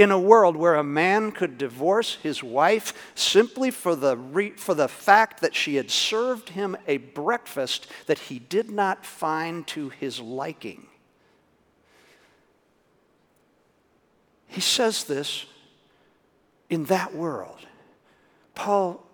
in 0.00 0.10
a 0.10 0.18
world 0.18 0.56
where 0.56 0.76
a 0.76 0.82
man 0.82 1.30
could 1.30 1.58
divorce 1.58 2.14
his 2.22 2.42
wife 2.42 3.12
simply 3.14 3.70
for 3.70 3.94
the, 3.94 4.16
re- 4.16 4.52
for 4.52 4.72
the 4.72 4.88
fact 4.88 5.42
that 5.42 5.54
she 5.54 5.74
had 5.74 5.90
served 5.90 6.48
him 6.48 6.74
a 6.86 6.96
breakfast 6.96 7.86
that 8.06 8.18
he 8.18 8.38
did 8.38 8.70
not 8.70 9.04
find 9.04 9.66
to 9.66 9.90
his 9.90 10.18
liking. 10.18 10.86
He 14.46 14.62
says 14.62 15.04
this 15.04 15.44
in 16.70 16.86
that 16.86 17.14
world. 17.14 17.66
Paul 18.54 19.04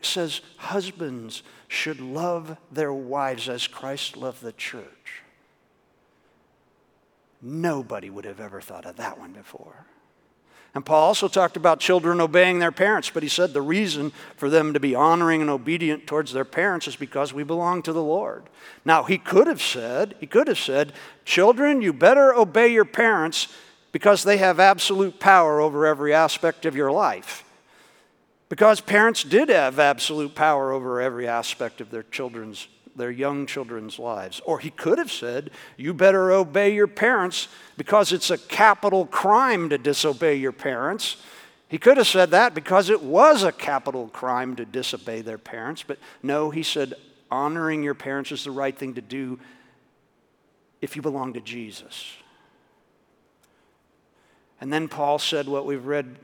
says 0.00 0.42
husbands 0.58 1.42
should 1.66 2.00
love 2.00 2.56
their 2.70 2.92
wives 2.92 3.48
as 3.48 3.66
Christ 3.66 4.16
loved 4.16 4.42
the 4.42 4.52
church. 4.52 5.24
Nobody 7.42 8.10
would 8.10 8.26
have 8.26 8.38
ever 8.38 8.60
thought 8.60 8.86
of 8.86 8.94
that 8.96 9.18
one 9.18 9.32
before. 9.32 9.86
And 10.74 10.86
Paul 10.86 11.02
also 11.02 11.26
talked 11.26 11.56
about 11.56 11.80
children 11.80 12.20
obeying 12.20 12.60
their 12.60 12.70
parents, 12.70 13.10
but 13.10 13.24
he 13.24 13.28
said 13.28 13.52
the 13.52 13.62
reason 13.62 14.12
for 14.36 14.48
them 14.48 14.72
to 14.72 14.80
be 14.80 14.94
honoring 14.94 15.40
and 15.40 15.50
obedient 15.50 16.06
towards 16.06 16.32
their 16.32 16.44
parents 16.44 16.86
is 16.86 16.94
because 16.94 17.32
we 17.32 17.42
belong 17.42 17.82
to 17.82 17.92
the 17.92 18.02
Lord. 18.02 18.44
Now, 18.84 19.02
he 19.02 19.18
could 19.18 19.48
have 19.48 19.60
said, 19.60 20.14
he 20.20 20.26
could 20.26 20.46
have 20.46 20.58
said, 20.58 20.92
children, 21.24 21.82
you 21.82 21.92
better 21.92 22.32
obey 22.34 22.68
your 22.68 22.84
parents 22.84 23.48
because 23.90 24.22
they 24.22 24.36
have 24.36 24.60
absolute 24.60 25.18
power 25.18 25.60
over 25.60 25.86
every 25.86 26.14
aspect 26.14 26.64
of 26.64 26.76
your 26.76 26.92
life. 26.92 27.44
Because 28.48 28.80
parents 28.80 29.24
did 29.24 29.48
have 29.48 29.80
absolute 29.80 30.36
power 30.36 30.72
over 30.72 31.00
every 31.00 31.26
aspect 31.26 31.80
of 31.80 31.90
their 31.90 32.04
children's 32.04 32.68
their 32.96 33.10
young 33.10 33.46
children's 33.46 33.98
lives. 33.98 34.40
Or 34.44 34.58
he 34.58 34.70
could 34.70 34.98
have 34.98 35.10
said, 35.10 35.50
You 35.76 35.94
better 35.94 36.30
obey 36.32 36.74
your 36.74 36.86
parents 36.86 37.48
because 37.76 38.12
it's 38.12 38.30
a 38.30 38.38
capital 38.38 39.06
crime 39.06 39.68
to 39.70 39.78
disobey 39.78 40.36
your 40.36 40.52
parents. 40.52 41.16
He 41.68 41.78
could 41.78 41.98
have 41.98 42.08
said 42.08 42.32
that 42.32 42.54
because 42.54 42.90
it 42.90 43.02
was 43.02 43.44
a 43.44 43.52
capital 43.52 44.08
crime 44.08 44.56
to 44.56 44.64
disobey 44.64 45.20
their 45.20 45.38
parents. 45.38 45.84
But 45.86 45.98
no, 46.22 46.50
he 46.50 46.62
said, 46.62 46.94
Honoring 47.30 47.82
your 47.82 47.94
parents 47.94 48.32
is 48.32 48.42
the 48.42 48.50
right 48.50 48.76
thing 48.76 48.94
to 48.94 49.00
do 49.00 49.38
if 50.80 50.96
you 50.96 51.02
belong 51.02 51.34
to 51.34 51.40
Jesus. 51.40 52.12
And 54.60 54.72
then 54.72 54.88
Paul 54.88 55.18
said 55.18 55.46
what 55.46 55.64
we've 55.64 55.86
read 55.86 56.16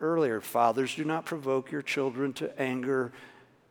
earlier 0.00 0.40
Fathers, 0.40 0.94
do 0.94 1.04
not 1.04 1.24
provoke 1.24 1.70
your 1.70 1.82
children 1.82 2.32
to 2.34 2.60
anger 2.60 3.12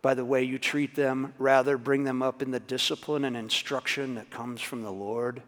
by 0.01 0.13
the 0.13 0.25
way 0.25 0.43
you 0.43 0.57
treat 0.57 0.95
them. 0.95 1.33
Rather, 1.37 1.77
bring 1.77 2.03
them 2.03 2.21
up 2.21 2.41
in 2.41 2.51
the 2.51 2.59
discipline 2.59 3.25
and 3.25 3.37
instruction 3.37 4.15
that 4.15 4.29
comes 4.29 4.61
from 4.61 4.81
the 4.81 4.91
Lord. 4.91 5.41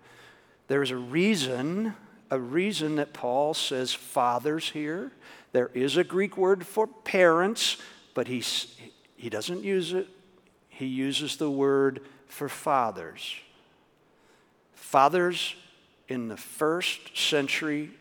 There's 0.68 0.92
a 0.92 0.98
reason, 0.98 1.96
a 2.30 2.40
reason 2.40 2.96
that 2.96 3.14
Paul 3.14 3.54
says 3.54 3.94
fathers 3.94 4.70
here. 4.70 5.12
There 5.52 5.72
is 5.74 5.98
a 5.98 6.04
Greek 6.04 6.38
word 6.38 6.66
for 6.66 6.88
parents, 6.88 7.78
but 8.14 8.28
he's, 8.28 8.76
he 9.16 9.30
doesn't 9.30 9.64
use 9.64 9.94
it. 9.94 10.08
He 10.70 10.86
uses 10.86 11.38
the 11.38 11.52
word 11.52 12.02
for 12.28 12.50
fathers. 12.50 13.36
Fathers 14.74 15.56
in 16.08 16.28
the 16.28 16.38
first 16.38 17.18
century 17.18 17.92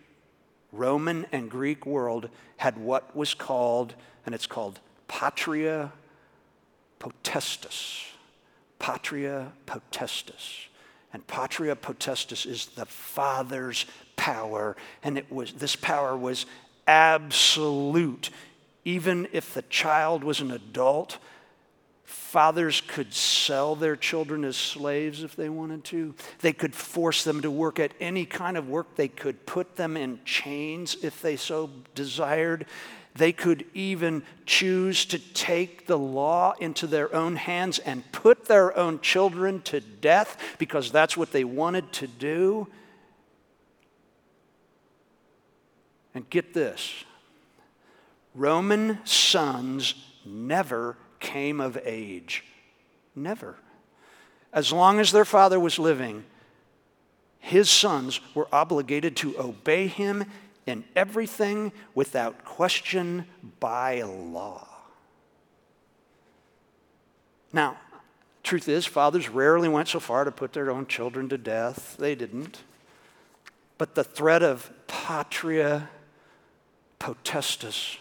Roman 0.72 1.26
and 1.32 1.50
Greek 1.50 1.84
world 1.84 2.30
had 2.56 2.78
what 2.78 3.14
was 3.14 3.34
called, 3.34 3.94
and 4.24 4.34
it's 4.34 4.46
called 4.46 4.80
patria 5.06 5.92
potestas. 7.02 8.04
Patria 8.78 9.52
potestas. 9.66 10.66
And 11.12 11.26
patria 11.26 11.76
potestas 11.76 12.46
is 12.46 12.66
the 12.66 12.86
Father's 12.86 13.86
power. 14.16 14.76
And 15.02 15.18
it 15.18 15.30
was, 15.30 15.52
this 15.52 15.76
power 15.76 16.16
was 16.16 16.46
absolute. 16.86 18.30
Even 18.84 19.28
if 19.32 19.54
the 19.54 19.62
child 19.62 20.24
was 20.24 20.40
an 20.40 20.50
adult, 20.50 21.18
fathers 22.04 22.80
could 22.86 23.12
sell 23.12 23.76
their 23.76 23.96
children 23.96 24.44
as 24.44 24.56
slaves 24.56 25.22
if 25.22 25.36
they 25.36 25.48
wanted 25.48 25.84
to. 25.84 26.14
They 26.40 26.52
could 26.52 26.74
force 26.74 27.24
them 27.24 27.42
to 27.42 27.50
work 27.50 27.78
at 27.78 27.92
any 28.00 28.24
kind 28.24 28.56
of 28.56 28.68
work. 28.68 28.96
They 28.96 29.08
could 29.08 29.44
put 29.44 29.76
them 29.76 29.96
in 29.96 30.20
chains 30.24 30.96
if 31.02 31.20
they 31.20 31.36
so 31.36 31.70
desired. 31.94 32.66
They 33.14 33.32
could 33.32 33.66
even 33.74 34.22
choose 34.46 35.04
to 35.06 35.18
take 35.18 35.86
the 35.86 35.98
law 35.98 36.54
into 36.60 36.86
their 36.86 37.14
own 37.14 37.36
hands 37.36 37.78
and 37.78 38.10
put 38.10 38.46
their 38.46 38.76
own 38.76 39.00
children 39.00 39.60
to 39.62 39.80
death 39.80 40.38
because 40.58 40.90
that's 40.90 41.16
what 41.16 41.30
they 41.30 41.44
wanted 41.44 41.92
to 41.94 42.06
do. 42.06 42.68
And 46.14 46.28
get 46.30 46.54
this 46.54 47.04
Roman 48.34 48.98
sons 49.04 49.94
never 50.24 50.96
came 51.20 51.60
of 51.60 51.78
age. 51.84 52.44
Never. 53.14 53.56
As 54.52 54.72
long 54.72 55.00
as 55.00 55.12
their 55.12 55.24
father 55.24 55.60
was 55.60 55.78
living, 55.78 56.24
his 57.38 57.68
sons 57.68 58.20
were 58.34 58.48
obligated 58.52 59.16
to 59.16 59.38
obey 59.38 59.86
him 59.86 60.24
in 60.66 60.84
everything 60.94 61.72
without 61.94 62.44
question 62.44 63.26
by 63.60 64.02
law. 64.02 64.66
Now, 67.52 67.76
truth 68.42 68.68
is, 68.68 68.86
fathers 68.86 69.28
rarely 69.28 69.68
went 69.68 69.88
so 69.88 70.00
far 70.00 70.24
to 70.24 70.32
put 70.32 70.52
their 70.52 70.70
own 70.70 70.86
children 70.86 71.28
to 71.28 71.38
death. 71.38 71.96
They 71.98 72.14
didn't. 72.14 72.62
But 73.78 73.94
the 73.94 74.04
threat 74.04 74.42
of 74.42 74.70
patria 74.86 75.90
potestas 76.98 77.98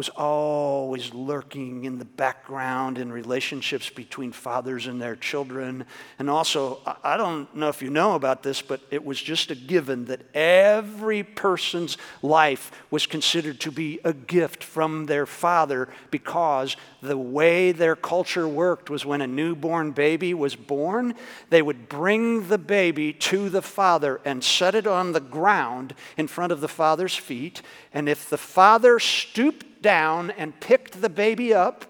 was 0.00 0.08
always 0.16 1.12
lurking 1.12 1.84
in 1.84 1.98
the 1.98 2.06
background 2.06 2.96
in 2.96 3.12
relationships 3.12 3.90
between 3.90 4.32
fathers 4.32 4.86
and 4.86 4.98
their 4.98 5.14
children. 5.14 5.84
And 6.18 6.30
also, 6.30 6.80
I 7.04 7.18
don't 7.18 7.54
know 7.54 7.68
if 7.68 7.82
you 7.82 7.90
know 7.90 8.14
about 8.14 8.42
this, 8.42 8.62
but 8.62 8.80
it 8.90 9.04
was 9.04 9.20
just 9.20 9.50
a 9.50 9.54
given 9.54 10.06
that 10.06 10.22
every 10.34 11.22
person's 11.22 11.98
life 12.22 12.72
was 12.90 13.04
considered 13.04 13.60
to 13.60 13.70
be 13.70 14.00
a 14.02 14.14
gift 14.14 14.64
from 14.64 15.04
their 15.04 15.26
father 15.26 15.90
because 16.10 16.78
the 17.02 17.18
way 17.18 17.70
their 17.70 17.94
culture 17.94 18.48
worked 18.48 18.88
was 18.88 19.04
when 19.04 19.20
a 19.20 19.26
newborn 19.26 19.90
baby 19.90 20.32
was 20.32 20.56
born, 20.56 21.12
they 21.50 21.60
would 21.60 21.90
bring 21.90 22.48
the 22.48 22.56
baby 22.56 23.12
to 23.12 23.50
the 23.50 23.60
father 23.60 24.18
and 24.24 24.42
set 24.42 24.74
it 24.74 24.86
on 24.86 25.12
the 25.12 25.20
ground 25.20 25.94
in 26.16 26.26
front 26.26 26.52
of 26.52 26.62
the 26.62 26.68
father's 26.68 27.16
feet. 27.16 27.60
And 27.92 28.08
if 28.08 28.30
the 28.30 28.38
father 28.38 28.98
stooped 28.98 29.66
down 29.82 30.30
and 30.30 30.58
picked 30.60 31.00
the 31.00 31.08
baby 31.08 31.52
up, 31.54 31.84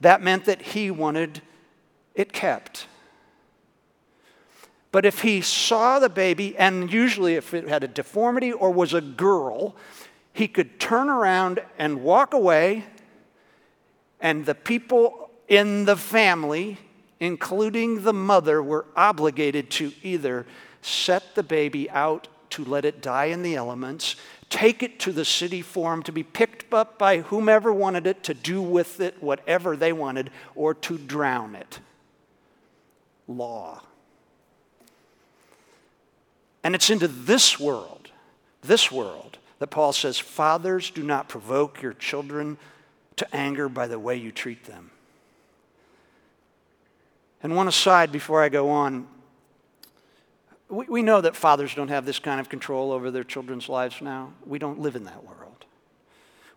that 0.00 0.22
meant 0.22 0.44
that 0.44 0.62
he 0.62 0.90
wanted 0.90 1.42
it 2.14 2.32
kept. 2.32 2.86
But 4.92 5.04
if 5.04 5.22
he 5.22 5.40
saw 5.40 5.98
the 5.98 6.08
baby, 6.08 6.56
and 6.56 6.92
usually 6.92 7.34
if 7.34 7.52
it 7.52 7.68
had 7.68 7.82
a 7.82 7.88
deformity 7.88 8.52
or 8.52 8.70
was 8.70 8.94
a 8.94 9.00
girl, 9.00 9.74
he 10.32 10.46
could 10.46 10.78
turn 10.78 11.08
around 11.08 11.60
and 11.78 12.02
walk 12.02 12.32
away, 12.32 12.84
and 14.20 14.46
the 14.46 14.54
people 14.54 15.30
in 15.48 15.84
the 15.84 15.96
family, 15.96 16.78
including 17.18 18.04
the 18.04 18.12
mother, 18.12 18.62
were 18.62 18.86
obligated 18.94 19.70
to 19.70 19.92
either 20.02 20.46
set 20.82 21.34
the 21.34 21.42
baby 21.42 21.90
out 21.90 22.28
to 22.50 22.64
let 22.64 22.84
it 22.84 23.02
die 23.02 23.26
in 23.26 23.42
the 23.42 23.56
elements, 23.56 24.14
take 24.54 24.84
it 24.84 25.00
to 25.00 25.10
the 25.10 25.24
city 25.24 25.60
forum 25.62 26.00
to 26.04 26.12
be 26.12 26.22
picked 26.22 26.72
up 26.72 26.96
by 26.96 27.18
whomever 27.18 27.72
wanted 27.72 28.06
it 28.06 28.22
to 28.22 28.32
do 28.34 28.62
with 28.62 29.00
it 29.00 29.20
whatever 29.20 29.76
they 29.76 29.92
wanted, 29.92 30.30
or 30.54 30.74
to 30.74 30.96
drown 30.96 31.56
it. 31.56 31.80
Law. 33.26 33.82
And 36.62 36.76
it's 36.76 36.88
into 36.88 37.08
this 37.08 37.58
world, 37.58 38.12
this 38.62 38.92
world, 38.92 39.38
that 39.58 39.66
Paul 39.66 39.92
says, 39.92 40.20
Fathers, 40.20 40.88
do 40.88 41.02
not 41.02 41.28
provoke 41.28 41.82
your 41.82 41.94
children 41.94 42.56
to 43.16 43.34
anger 43.34 43.68
by 43.68 43.88
the 43.88 43.98
way 43.98 44.14
you 44.14 44.30
treat 44.30 44.66
them. 44.66 44.92
And 47.42 47.56
one 47.56 47.66
aside 47.66 48.12
before 48.12 48.40
I 48.40 48.48
go 48.48 48.70
on 48.70 49.08
we, 50.68 50.86
we 50.86 51.02
know 51.02 51.20
that 51.20 51.36
fathers 51.36 51.74
don't 51.74 51.88
have 51.88 52.06
this 52.06 52.18
kind 52.18 52.40
of 52.40 52.48
control 52.48 52.92
over 52.92 53.10
their 53.10 53.24
children's 53.24 53.68
lives 53.68 54.00
now. 54.00 54.32
We 54.46 54.58
don't 54.58 54.80
live 54.80 54.96
in 54.96 55.04
that 55.04 55.24
world. 55.24 55.64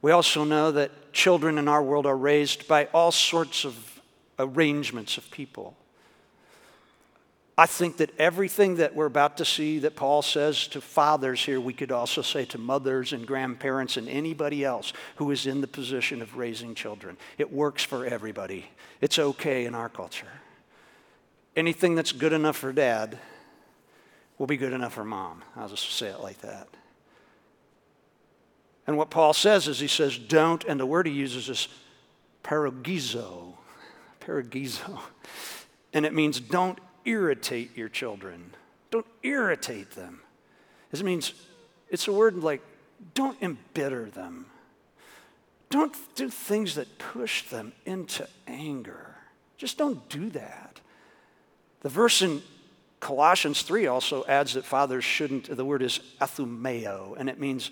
We 0.01 0.11
also 0.11 0.43
know 0.43 0.71
that 0.71 1.11
children 1.11 1.57
in 1.57 1.67
our 1.67 1.83
world 1.83 2.05
are 2.05 2.17
raised 2.17 2.67
by 2.67 2.85
all 2.93 3.11
sorts 3.11 3.65
of 3.65 4.01
arrangements 4.39 5.17
of 5.17 5.29
people. 5.31 5.75
I 7.59 7.65
think 7.65 7.97
that 7.97 8.11
everything 8.19 8.75
that 8.75 8.93
we're 8.93 9.07
about 9.07 9.37
to 9.37 9.45
see 9.45 9.79
that 9.79 9.95
Paul 9.95 10.21
says 10.21 10.67
to 10.67 10.81
fathers 10.81 11.43
here, 11.43 11.59
we 11.59 11.73
could 11.73 11.91
also 11.91 12.21
say 12.21 12.45
to 12.45 12.59
mothers 12.59 13.13
and 13.13 13.25
grandparents 13.25 13.97
and 13.97 14.07
anybody 14.07 14.63
else 14.63 14.93
who 15.15 15.31
is 15.31 15.47
in 15.47 15.61
the 15.61 15.67
position 15.67 16.21
of 16.21 16.37
raising 16.37 16.75
children. 16.75 17.17
It 17.39 17.51
works 17.51 17.83
for 17.83 18.05
everybody. 18.05 18.67
It's 19.01 19.17
okay 19.17 19.65
in 19.65 19.73
our 19.73 19.89
culture. 19.89 20.27
Anything 21.55 21.95
that's 21.95 22.11
good 22.11 22.33
enough 22.33 22.57
for 22.57 22.71
dad 22.71 23.17
will 24.37 24.47
be 24.47 24.57
good 24.57 24.73
enough 24.73 24.93
for 24.93 25.03
mom. 25.03 25.43
I'll 25.55 25.69
just 25.69 25.91
say 25.91 26.07
it 26.07 26.21
like 26.21 26.41
that. 26.41 26.67
And 28.85 28.97
what 28.97 29.09
Paul 29.09 29.33
says 29.33 29.67
is 29.67 29.79
he 29.79 29.87
says, 29.87 30.17
don't, 30.17 30.63
and 30.63 30.79
the 30.79 30.85
word 30.85 31.07
he 31.07 31.13
uses 31.13 31.49
is 31.49 31.67
paragizo. 32.43 33.53
Paragizo. 34.21 34.99
And 35.93 36.05
it 36.05 36.13
means 36.13 36.39
don't 36.39 36.79
irritate 37.05 37.75
your 37.75 37.89
children. 37.89 38.53
Don't 38.91 39.05
irritate 39.23 39.91
them. 39.91 40.21
It 40.91 41.03
means, 41.03 41.33
it's 41.89 42.07
a 42.07 42.13
word 42.13 42.37
like 42.37 42.61
don't 43.13 43.41
embitter 43.41 44.05
them. 44.09 44.47
Don't 45.69 45.95
do 46.15 46.29
things 46.29 46.75
that 46.75 46.97
push 46.97 47.43
them 47.43 47.73
into 47.85 48.27
anger. 48.47 49.15
Just 49.57 49.77
don't 49.77 50.07
do 50.09 50.29
that. 50.31 50.79
The 51.81 51.89
verse 51.89 52.21
in 52.21 52.41
Colossians 52.99 53.61
3 53.61 53.87
also 53.87 54.25
adds 54.27 54.53
that 54.53 54.65
fathers 54.65 55.03
shouldn't, 55.03 55.55
the 55.55 55.65
word 55.65 55.81
is 55.81 55.99
athumeo, 56.19 57.15
and 57.17 57.29
it 57.29 57.39
means 57.39 57.71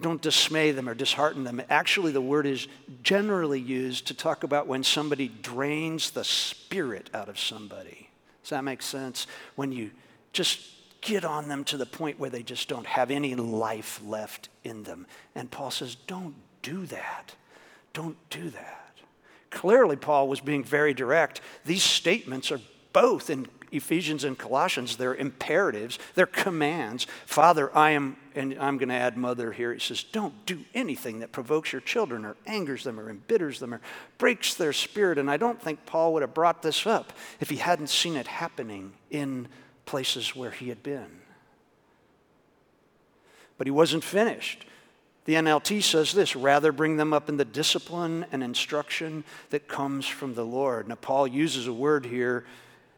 don't 0.00 0.22
dismay 0.22 0.72
them 0.72 0.88
or 0.88 0.94
dishearten 0.94 1.44
them. 1.44 1.60
Actually, 1.68 2.12
the 2.12 2.20
word 2.20 2.46
is 2.46 2.68
generally 3.02 3.60
used 3.60 4.06
to 4.06 4.14
talk 4.14 4.42
about 4.44 4.66
when 4.66 4.82
somebody 4.82 5.28
drains 5.28 6.10
the 6.10 6.24
spirit 6.24 7.10
out 7.12 7.28
of 7.28 7.38
somebody. 7.38 8.08
Does 8.42 8.50
that 8.50 8.64
make 8.64 8.82
sense? 8.82 9.26
When 9.56 9.72
you 9.72 9.90
just 10.32 10.60
get 11.00 11.24
on 11.24 11.48
them 11.48 11.64
to 11.64 11.76
the 11.76 11.86
point 11.86 12.18
where 12.18 12.30
they 12.30 12.42
just 12.42 12.68
don't 12.68 12.86
have 12.86 13.10
any 13.10 13.34
life 13.34 14.00
left 14.04 14.48
in 14.64 14.82
them. 14.84 15.06
And 15.34 15.50
Paul 15.50 15.70
says, 15.70 15.94
don't 16.06 16.34
do 16.62 16.86
that. 16.86 17.34
Don't 17.92 18.16
do 18.30 18.50
that. 18.50 18.92
Clearly, 19.50 19.96
Paul 19.96 20.28
was 20.28 20.40
being 20.40 20.62
very 20.62 20.94
direct. 20.94 21.40
These 21.64 21.82
statements 21.82 22.52
are 22.52 22.60
both 22.92 23.30
in 23.30 23.46
Ephesians 23.72 24.24
and 24.24 24.36
Colossians, 24.36 24.96
they're 24.96 25.14
imperatives, 25.14 25.98
they're 26.14 26.26
commands. 26.26 27.06
Father, 27.26 27.74
I 27.76 27.90
am, 27.90 28.16
and 28.34 28.56
I'm 28.58 28.78
going 28.78 28.88
to 28.88 28.94
add 28.94 29.16
mother 29.16 29.52
here. 29.52 29.72
He 29.72 29.80
says, 29.80 30.02
don't 30.02 30.46
do 30.46 30.60
anything 30.74 31.20
that 31.20 31.32
provokes 31.32 31.72
your 31.72 31.80
children 31.80 32.24
or 32.24 32.36
angers 32.46 32.84
them 32.84 32.98
or 32.98 33.08
embitters 33.08 33.60
them 33.60 33.74
or 33.74 33.80
breaks 34.18 34.54
their 34.54 34.72
spirit. 34.72 35.18
And 35.18 35.30
I 35.30 35.36
don't 35.36 35.60
think 35.60 35.86
Paul 35.86 36.12
would 36.14 36.22
have 36.22 36.34
brought 36.34 36.62
this 36.62 36.86
up 36.86 37.12
if 37.38 37.50
he 37.50 37.56
hadn't 37.56 37.88
seen 37.88 38.16
it 38.16 38.26
happening 38.26 38.92
in 39.10 39.48
places 39.86 40.34
where 40.34 40.50
he 40.50 40.68
had 40.68 40.82
been. 40.82 41.20
But 43.58 43.66
he 43.66 43.70
wasn't 43.72 44.04
finished. 44.04 44.64
The 45.26 45.34
NLT 45.34 45.82
says 45.82 46.12
this 46.12 46.34
rather 46.34 46.72
bring 46.72 46.96
them 46.96 47.12
up 47.12 47.28
in 47.28 47.36
the 47.36 47.44
discipline 47.44 48.24
and 48.32 48.42
instruction 48.42 49.22
that 49.50 49.68
comes 49.68 50.06
from 50.06 50.34
the 50.34 50.44
Lord. 50.44 50.88
Now, 50.88 50.94
Paul 50.96 51.26
uses 51.26 51.66
a 51.66 51.72
word 51.72 52.06
here 52.06 52.46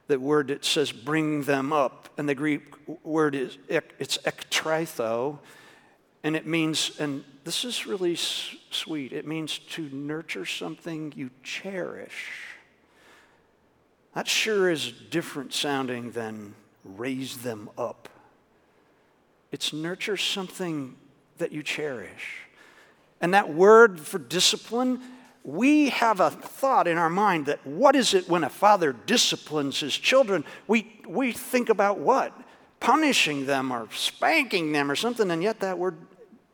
the 0.06 0.18
word 0.18 0.48
that 0.48 0.64
says 0.64 0.92
bring 0.92 1.42
them 1.42 1.72
up. 1.72 2.08
And 2.18 2.28
the 2.28 2.34
Greek 2.34 2.62
word 3.04 3.34
is 3.34 3.58
it's 3.68 4.18
ektritho, 4.18 5.38
and 6.22 6.36
it 6.36 6.46
means, 6.46 6.92
and 6.98 7.24
this 7.44 7.64
is 7.64 7.86
really 7.86 8.16
sweet, 8.16 9.12
it 9.12 9.26
means 9.26 9.58
to 9.58 9.88
nurture 9.90 10.46
something 10.46 11.12
you 11.16 11.30
cherish. 11.42 12.30
That 14.14 14.28
sure 14.28 14.70
is 14.70 14.92
different 15.10 15.54
sounding 15.54 16.12
than 16.12 16.54
raise 16.84 17.38
them 17.38 17.70
up. 17.78 18.08
It's 19.50 19.72
nurture 19.72 20.16
something 20.16 20.96
that 21.38 21.52
you 21.52 21.62
cherish. 21.62 22.38
And 23.20 23.34
that 23.34 23.52
word 23.52 24.00
for 24.00 24.18
discipline 24.18 25.00
we 25.44 25.88
have 25.90 26.20
a 26.20 26.30
thought 26.30 26.86
in 26.86 26.98
our 26.98 27.10
mind 27.10 27.46
that 27.46 27.64
what 27.66 27.96
is 27.96 28.14
it 28.14 28.28
when 28.28 28.44
a 28.44 28.48
father 28.48 28.92
disciplines 28.92 29.80
his 29.80 29.96
children? 29.96 30.44
We, 30.68 31.00
we 31.06 31.32
think 31.32 31.68
about 31.68 31.98
what? 31.98 32.32
Punishing 32.80 33.46
them 33.46 33.72
or 33.72 33.88
spanking 33.92 34.72
them 34.72 34.90
or 34.90 34.96
something, 34.96 35.30
and 35.30 35.42
yet 35.42 35.60
that 35.60 35.78
word 35.78 35.96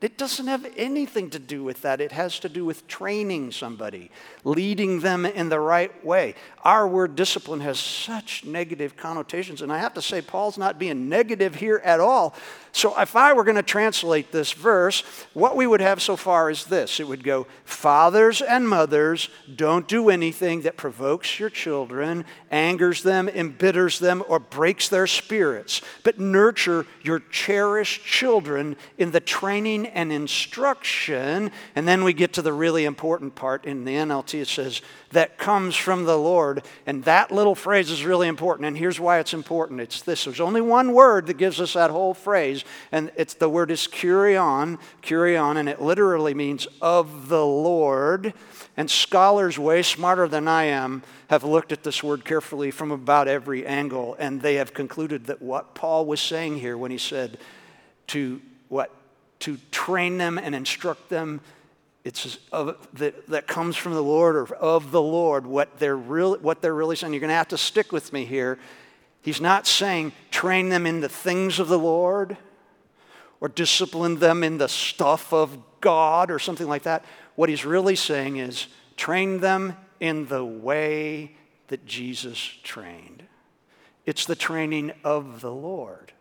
it 0.00 0.16
doesn't 0.16 0.46
have 0.46 0.64
anything 0.76 1.28
to 1.30 1.40
do 1.40 1.64
with 1.64 1.82
that. 1.82 2.00
It 2.00 2.12
has 2.12 2.38
to 2.40 2.48
do 2.48 2.64
with 2.64 2.86
training 2.86 3.50
somebody, 3.50 4.12
leading 4.44 5.00
them 5.00 5.26
in 5.26 5.48
the 5.48 5.58
right 5.58 6.04
way. 6.04 6.36
Our 6.62 6.86
word 6.86 7.16
discipline 7.16 7.58
has 7.60 7.80
such 7.80 8.44
negative 8.44 8.96
connotations, 8.96 9.60
and 9.60 9.72
I 9.72 9.78
have 9.78 9.94
to 9.94 10.02
say, 10.02 10.22
Paul's 10.22 10.56
not 10.56 10.78
being 10.78 11.08
negative 11.08 11.56
here 11.56 11.80
at 11.84 11.98
all. 11.98 12.36
So, 12.70 12.96
if 13.00 13.16
I 13.16 13.32
were 13.32 13.42
going 13.42 13.56
to 13.56 13.62
translate 13.62 14.30
this 14.30 14.52
verse, 14.52 15.00
what 15.32 15.56
we 15.56 15.66
would 15.66 15.80
have 15.80 16.00
so 16.00 16.14
far 16.14 16.48
is 16.48 16.66
this 16.66 17.00
it 17.00 17.08
would 17.08 17.24
go, 17.24 17.48
Fathers 17.64 18.40
and 18.40 18.68
mothers, 18.68 19.28
don't 19.52 19.88
do 19.88 20.10
anything 20.10 20.62
that 20.62 20.76
provokes 20.76 21.40
your 21.40 21.50
children, 21.50 22.24
angers 22.52 23.02
them, 23.02 23.28
embitters 23.28 23.98
them, 23.98 24.22
or 24.28 24.38
breaks 24.38 24.88
their 24.88 25.08
spirits, 25.08 25.80
but 26.04 26.20
nurture 26.20 26.86
your 27.02 27.18
cherished 27.18 28.04
children 28.04 28.76
in 28.96 29.10
the 29.10 29.20
training 29.20 29.87
and 29.94 30.12
instruction. 30.12 31.50
And 31.74 31.86
then 31.86 32.04
we 32.04 32.12
get 32.12 32.32
to 32.34 32.42
the 32.42 32.52
really 32.52 32.84
important 32.84 33.34
part 33.34 33.64
in 33.64 33.84
the 33.84 33.94
NLT. 33.94 34.40
It 34.40 34.48
says, 34.48 34.82
that 35.10 35.38
comes 35.38 35.74
from 35.74 36.04
the 36.04 36.18
Lord. 36.18 36.62
And 36.86 37.04
that 37.04 37.30
little 37.30 37.54
phrase 37.54 37.90
is 37.90 38.04
really 38.04 38.28
important. 38.28 38.66
And 38.66 38.76
here's 38.76 39.00
why 39.00 39.18
it's 39.18 39.34
important 39.34 39.80
it's 39.80 40.02
this 40.02 40.24
there's 40.24 40.40
only 40.40 40.60
one 40.60 40.92
word 40.92 41.26
that 41.26 41.38
gives 41.38 41.60
us 41.60 41.72
that 41.74 41.90
whole 41.90 42.14
phrase, 42.14 42.64
and 42.92 43.10
it's 43.16 43.34
the 43.34 43.48
word 43.48 43.70
is 43.70 43.86
kurion, 43.86 44.78
kurion, 45.02 45.56
and 45.56 45.68
it 45.68 45.80
literally 45.80 46.34
means 46.34 46.66
of 46.80 47.28
the 47.28 47.44
Lord. 47.44 48.34
And 48.76 48.90
scholars, 48.90 49.58
way 49.58 49.82
smarter 49.82 50.28
than 50.28 50.46
I 50.46 50.64
am, 50.64 51.02
have 51.30 51.42
looked 51.42 51.72
at 51.72 51.82
this 51.82 52.02
word 52.02 52.24
carefully 52.24 52.70
from 52.70 52.92
about 52.92 53.26
every 53.26 53.66
angle, 53.66 54.14
and 54.18 54.40
they 54.40 54.54
have 54.54 54.72
concluded 54.72 55.26
that 55.26 55.42
what 55.42 55.74
Paul 55.74 56.06
was 56.06 56.20
saying 56.20 56.60
here 56.60 56.76
when 56.78 56.92
he 56.92 56.98
said 56.98 57.38
to 58.08 58.40
what 58.68 58.92
to 59.40 59.58
train 59.70 60.18
them 60.18 60.38
and 60.38 60.54
instruct 60.54 61.08
them. 61.08 61.40
It's 62.04 62.38
of, 62.52 62.76
that, 62.94 63.26
that 63.28 63.46
comes 63.46 63.76
from 63.76 63.94
the 63.94 64.02
Lord 64.02 64.36
or 64.36 64.54
of 64.54 64.90
the 64.90 65.02
Lord, 65.02 65.46
what 65.46 65.78
they're, 65.78 65.96
really, 65.96 66.38
what 66.38 66.62
they're 66.62 66.74
really 66.74 66.96
saying. 66.96 67.12
You're 67.12 67.20
going 67.20 67.28
to 67.28 67.34
have 67.34 67.48
to 67.48 67.58
stick 67.58 67.92
with 67.92 68.12
me 68.12 68.24
here. 68.24 68.58
He's 69.22 69.40
not 69.40 69.66
saying 69.66 70.12
train 70.30 70.68
them 70.68 70.86
in 70.86 71.00
the 71.00 71.08
things 71.08 71.58
of 71.58 71.68
the 71.68 71.78
Lord 71.78 72.36
or 73.40 73.48
discipline 73.48 74.18
them 74.18 74.42
in 74.42 74.58
the 74.58 74.68
stuff 74.68 75.32
of 75.32 75.58
God 75.80 76.30
or 76.30 76.38
something 76.38 76.66
like 76.66 76.82
that. 76.84 77.04
What 77.34 77.48
he's 77.48 77.64
really 77.64 77.96
saying 77.96 78.36
is 78.36 78.68
train 78.96 79.40
them 79.40 79.76
in 80.00 80.26
the 80.26 80.44
way 80.44 81.36
that 81.68 81.86
Jesus 81.86 82.38
trained. 82.38 83.24
It's 84.06 84.24
the 84.24 84.34
training 84.34 84.92
of 85.04 85.40
the 85.40 85.52
Lord. 85.52 86.12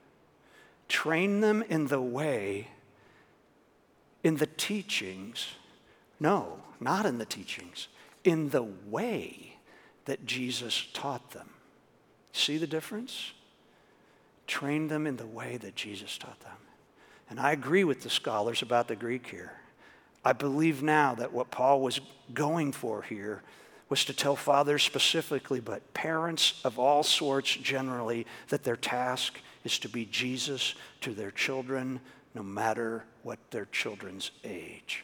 Train 0.89 1.41
them 1.41 1.63
in 1.69 1.87
the 1.87 2.01
way, 2.01 2.67
in 4.27 4.35
the 4.35 4.45
teachings. 4.45 5.47
No, 6.19 6.59
not 6.81 7.05
in 7.05 7.17
the 7.17 7.25
teachings, 7.25 7.87
in 8.25 8.49
the 8.49 8.67
way 8.89 9.55
that 10.03 10.25
Jesus 10.25 10.87
taught 10.93 11.31
them. 11.31 11.49
See 12.33 12.57
the 12.57 12.67
difference? 12.67 13.31
Train 14.45 14.89
them 14.89 15.07
in 15.07 15.15
the 15.15 15.25
way 15.25 15.55
that 15.55 15.75
Jesus 15.75 16.17
taught 16.17 16.41
them. 16.41 16.57
And 17.29 17.39
I 17.39 17.53
agree 17.53 17.85
with 17.85 18.01
the 18.01 18.09
scholars 18.09 18.61
about 18.61 18.89
the 18.89 18.97
Greek 18.97 19.27
here. 19.27 19.53
I 20.25 20.33
believe 20.33 20.83
now 20.83 21.15
that 21.15 21.31
what 21.31 21.49
Paul 21.49 21.79
was 21.79 22.01
going 22.33 22.73
for 22.73 23.03
here 23.03 23.43
was 23.87 24.03
to 24.03 24.13
tell 24.13 24.35
fathers 24.35 24.83
specifically, 24.83 25.61
but 25.61 25.93
parents 25.93 26.59
of 26.65 26.77
all 26.77 27.01
sorts 27.01 27.55
generally, 27.55 28.25
that 28.49 28.65
their 28.65 28.75
task 28.75 29.39
is 29.67 29.79
to 29.79 29.89
be 29.89 30.05
Jesus 30.05 30.75
to 31.01 31.13
their 31.13 31.29
children, 31.29 31.99
no 32.33 32.41
matter 32.41 33.03
what 33.23 33.37
their 33.51 33.65
children's 33.65 34.31
age. 34.45 35.03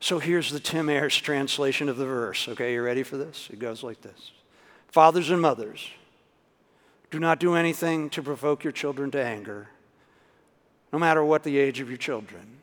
So 0.00 0.18
here's 0.18 0.50
the 0.50 0.60
Tim 0.60 0.90
Ayers 0.90 1.16
translation 1.16 1.88
of 1.88 1.96
the 1.96 2.04
verse. 2.04 2.46
Okay, 2.46 2.74
you 2.74 2.82
ready 2.82 3.02
for 3.02 3.16
this? 3.16 3.48
It 3.50 3.58
goes 3.58 3.82
like 3.82 4.02
this 4.02 4.32
Fathers 4.88 5.30
and 5.30 5.40
mothers, 5.40 5.88
do 7.10 7.18
not 7.18 7.40
do 7.40 7.54
anything 7.54 8.10
to 8.10 8.22
provoke 8.22 8.64
your 8.64 8.72
children 8.72 9.10
to 9.12 9.24
anger, 9.24 9.68
no 10.92 10.98
matter 10.98 11.24
what 11.24 11.42
the 11.42 11.56
age 11.56 11.80
of 11.80 11.88
your 11.88 11.96
children. 11.96 12.58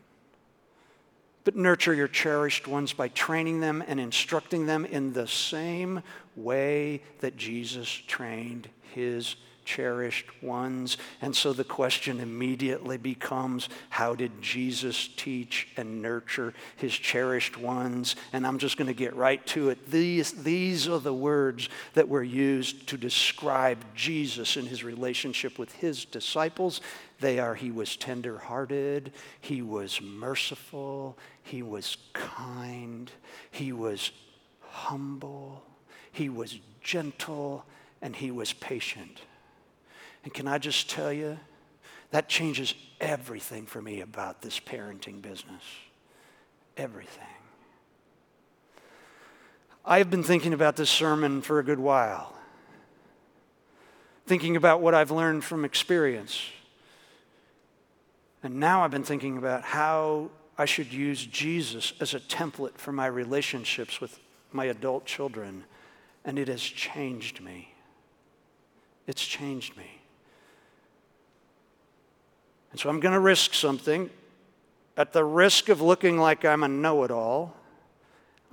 But 1.43 1.55
nurture 1.55 1.95
your 1.95 2.07
cherished 2.07 2.67
ones 2.67 2.93
by 2.93 3.07
training 3.07 3.59
them 3.59 3.83
and 3.87 3.99
instructing 3.99 4.67
them 4.67 4.85
in 4.85 5.13
the 5.13 5.27
same 5.27 6.03
way 6.35 7.01
that 7.21 7.37
Jesus 7.37 7.89
trained 7.89 8.69
his 8.93 9.35
cherished 9.65 10.25
ones. 10.41 10.97
And 11.21 11.35
so 11.35 11.53
the 11.53 11.63
question 11.63 12.19
immediately 12.19 12.97
becomes 12.97 13.69
how 13.89 14.15
did 14.15 14.41
Jesus 14.41 15.09
teach 15.15 15.67
and 15.77 16.01
nurture 16.01 16.53
his 16.75 16.93
cherished 16.93 17.57
ones? 17.57 18.15
And 18.33 18.45
I'm 18.45 18.57
just 18.57 18.77
going 18.77 18.87
to 18.87 18.93
get 18.93 19.15
right 19.15 19.45
to 19.47 19.69
it. 19.69 19.89
These, 19.89 20.43
these 20.43 20.87
are 20.87 20.99
the 20.99 21.13
words 21.13 21.69
that 21.93 22.09
were 22.09 22.23
used 22.23 22.87
to 22.87 22.97
describe 22.97 23.83
Jesus 23.95 24.57
in 24.57 24.65
his 24.65 24.83
relationship 24.83 25.57
with 25.59 25.71
his 25.73 26.05
disciples. 26.05 26.81
They 27.19 27.39
are 27.39 27.55
He 27.55 27.71
was 27.71 27.95
tenderhearted, 27.95 29.13
He 29.39 29.61
was 29.61 30.01
merciful, 30.01 31.17
He 31.43 31.61
was 31.61 31.97
kind, 32.13 33.11
He 33.51 33.71
was 33.71 34.11
humble, 34.59 35.63
He 36.11 36.29
was 36.29 36.59
gentle, 36.81 37.63
and 38.01 38.15
He 38.15 38.31
was 38.31 38.53
patient. 38.53 39.21
And 40.23 40.33
can 40.33 40.47
I 40.47 40.57
just 40.57 40.89
tell 40.89 41.11
you, 41.11 41.37
that 42.11 42.27
changes 42.27 42.73
everything 42.99 43.65
for 43.65 43.81
me 43.81 44.01
about 44.01 44.41
this 44.41 44.59
parenting 44.59 45.21
business. 45.21 45.63
Everything. 46.77 47.23
I've 49.83 50.11
been 50.11 50.23
thinking 50.23 50.53
about 50.53 50.75
this 50.75 50.89
sermon 50.89 51.41
for 51.41 51.57
a 51.57 51.63
good 51.63 51.79
while, 51.79 52.35
thinking 54.27 54.55
about 54.55 54.81
what 54.81 54.93
I've 54.93 55.09
learned 55.09 55.43
from 55.43 55.65
experience. 55.65 56.41
And 58.43 58.59
now 58.59 58.83
I've 58.83 58.91
been 58.91 59.03
thinking 59.03 59.37
about 59.37 59.63
how 59.63 60.29
I 60.57 60.65
should 60.65 60.93
use 60.93 61.25
Jesus 61.25 61.93
as 61.99 62.13
a 62.13 62.19
template 62.19 62.77
for 62.77 62.91
my 62.91 63.07
relationships 63.07 63.99
with 63.99 64.19
my 64.51 64.65
adult 64.65 65.05
children. 65.05 65.63
And 66.25 66.37
it 66.37 66.47
has 66.47 66.61
changed 66.61 67.41
me. 67.41 67.70
It's 69.11 69.27
changed 69.27 69.75
me. 69.75 69.99
And 72.71 72.79
so 72.79 72.87
I'm 72.89 73.01
going 73.01 73.11
to 73.11 73.19
risk 73.19 73.53
something. 73.53 74.09
At 74.95 75.11
the 75.11 75.25
risk 75.25 75.67
of 75.67 75.81
looking 75.81 76.17
like 76.17 76.45
I'm 76.45 76.63
a 76.63 76.69
know 76.69 77.03
it 77.03 77.11
all, 77.11 77.53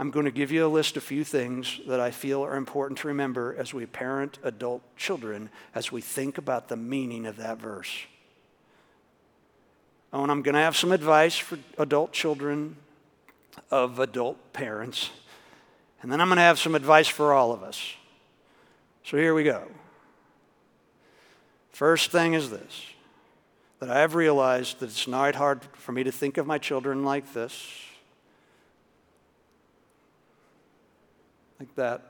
I'm 0.01 0.11
going 0.11 0.25
to 0.25 0.33
give 0.33 0.51
you 0.51 0.67
a 0.67 0.69
list 0.69 0.97
of 0.97 1.05
few 1.05 1.23
things 1.23 1.79
that 1.87 2.01
I 2.01 2.11
feel 2.11 2.45
are 2.45 2.57
important 2.57 2.99
to 2.99 3.07
remember 3.07 3.55
as 3.57 3.73
we 3.73 3.87
parent 3.87 4.41
adult 4.43 4.83
children, 4.97 5.49
as 5.77 5.93
we 5.93 6.01
think 6.01 6.39
about 6.39 6.67
the 6.67 6.77
meaning 6.77 7.25
of 7.25 7.37
that 7.37 7.61
verse. 7.61 7.97
Oh, 10.13 10.25
and 10.25 10.33
I'm 10.33 10.43
going 10.43 10.57
to 10.57 10.61
have 10.61 10.77
some 10.77 10.91
advice 10.91 11.37
for 11.37 11.57
adult 11.79 12.13
children 12.13 12.75
of 13.71 14.01
adult 14.01 14.53
parents. 14.53 15.11
And 16.03 16.11
then 16.11 16.21
I'm 16.21 16.27
going 16.27 16.39
to 16.39 16.43
have 16.43 16.59
some 16.59 16.75
advice 16.75 17.07
for 17.07 17.33
all 17.33 17.53
of 17.53 17.63
us. 17.63 17.95
So 19.05 19.17
here 19.17 19.35
we 19.35 19.45
go. 19.45 19.69
First 21.79 22.11
thing 22.11 22.35
is 22.35 22.51
this 22.51 22.87
that 23.79 23.89
I 23.89 24.01
have 24.01 24.17
realized 24.17 24.81
that 24.81 24.87
it's 24.87 25.07
not 25.07 25.37
hard 25.37 25.63
for 25.75 25.93
me 25.93 26.03
to 26.03 26.11
think 26.11 26.37
of 26.37 26.45
my 26.45 26.59
children 26.59 27.05
like 27.05 27.33
this, 27.35 27.71
like 31.61 31.73
that. 31.77 32.03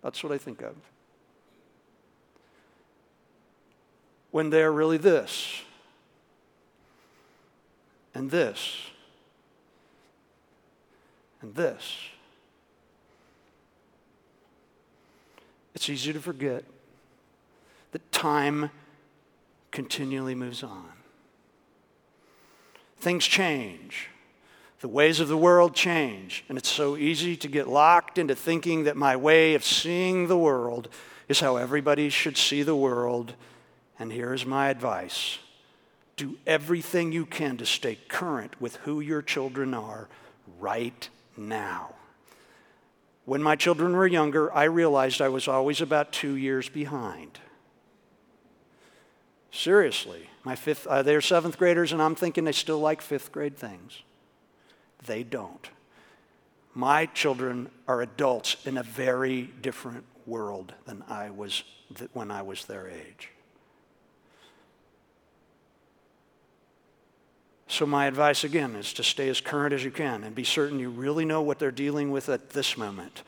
That's 0.00 0.22
what 0.22 0.32
I 0.32 0.38
think 0.38 0.62
of. 0.62 0.76
When 4.30 4.50
they're 4.50 4.70
really 4.70 4.96
this, 4.96 5.60
and 8.14 8.30
this, 8.30 8.76
and 11.42 11.52
this. 11.56 11.96
It's 15.74 15.88
easy 15.88 16.12
to 16.12 16.20
forget 16.20 16.62
that 17.92 18.12
time 18.12 18.70
continually 19.70 20.34
moves 20.34 20.62
on. 20.62 20.92
Things 22.98 23.26
change. 23.26 24.10
The 24.80 24.88
ways 24.88 25.20
of 25.20 25.28
the 25.28 25.36
world 25.36 25.74
change. 25.74 26.44
And 26.48 26.56
it's 26.56 26.68
so 26.68 26.96
easy 26.96 27.36
to 27.36 27.48
get 27.48 27.68
locked 27.68 28.18
into 28.18 28.34
thinking 28.34 28.84
that 28.84 28.96
my 28.96 29.16
way 29.16 29.54
of 29.54 29.64
seeing 29.64 30.28
the 30.28 30.38
world 30.38 30.88
is 31.28 31.40
how 31.40 31.56
everybody 31.56 32.08
should 32.08 32.36
see 32.36 32.62
the 32.62 32.76
world. 32.76 33.34
And 33.98 34.12
here's 34.12 34.46
my 34.46 34.68
advice 34.68 35.38
do 36.16 36.36
everything 36.46 37.12
you 37.12 37.24
can 37.24 37.56
to 37.56 37.64
stay 37.64 37.96
current 38.08 38.60
with 38.60 38.74
who 38.76 38.98
your 38.98 39.22
children 39.22 39.72
are 39.72 40.08
right 40.58 41.08
now. 41.36 41.94
When 43.24 43.40
my 43.42 43.54
children 43.54 43.94
were 43.94 44.06
younger, 44.06 44.52
I 44.52 44.64
realized 44.64 45.20
I 45.20 45.28
was 45.28 45.46
always 45.46 45.80
about 45.80 46.12
two 46.12 46.34
years 46.34 46.68
behind. 46.68 47.38
Seriously, 49.50 50.28
my 50.44 50.54
fifth, 50.54 50.86
uh, 50.86 51.02
they're 51.02 51.20
seventh 51.20 51.58
graders, 51.58 51.92
and 51.92 52.02
I'm 52.02 52.14
thinking 52.14 52.44
they 52.44 52.52
still 52.52 52.80
like 52.80 53.00
fifth 53.00 53.32
grade 53.32 53.56
things. 53.56 54.02
They 55.06 55.22
don't. 55.22 55.70
My 56.74 57.06
children 57.06 57.70
are 57.86 58.02
adults 58.02 58.56
in 58.66 58.76
a 58.76 58.82
very 58.82 59.50
different 59.62 60.04
world 60.26 60.74
than 60.86 61.02
I 61.08 61.30
was 61.30 61.64
th- 61.94 62.10
when 62.12 62.30
I 62.30 62.42
was 62.42 62.66
their 62.66 62.88
age. 62.88 63.30
So, 67.70 67.84
my 67.84 68.06
advice 68.06 68.44
again 68.44 68.74
is 68.76 68.92
to 68.94 69.02
stay 69.02 69.28
as 69.28 69.40
current 69.40 69.74
as 69.74 69.84
you 69.84 69.90
can 69.90 70.24
and 70.24 70.34
be 70.34 70.44
certain 70.44 70.78
you 70.78 70.88
really 70.88 71.24
know 71.24 71.42
what 71.42 71.58
they're 71.58 71.70
dealing 71.70 72.10
with 72.10 72.28
at 72.28 72.50
this 72.50 72.76
moment. 72.78 73.22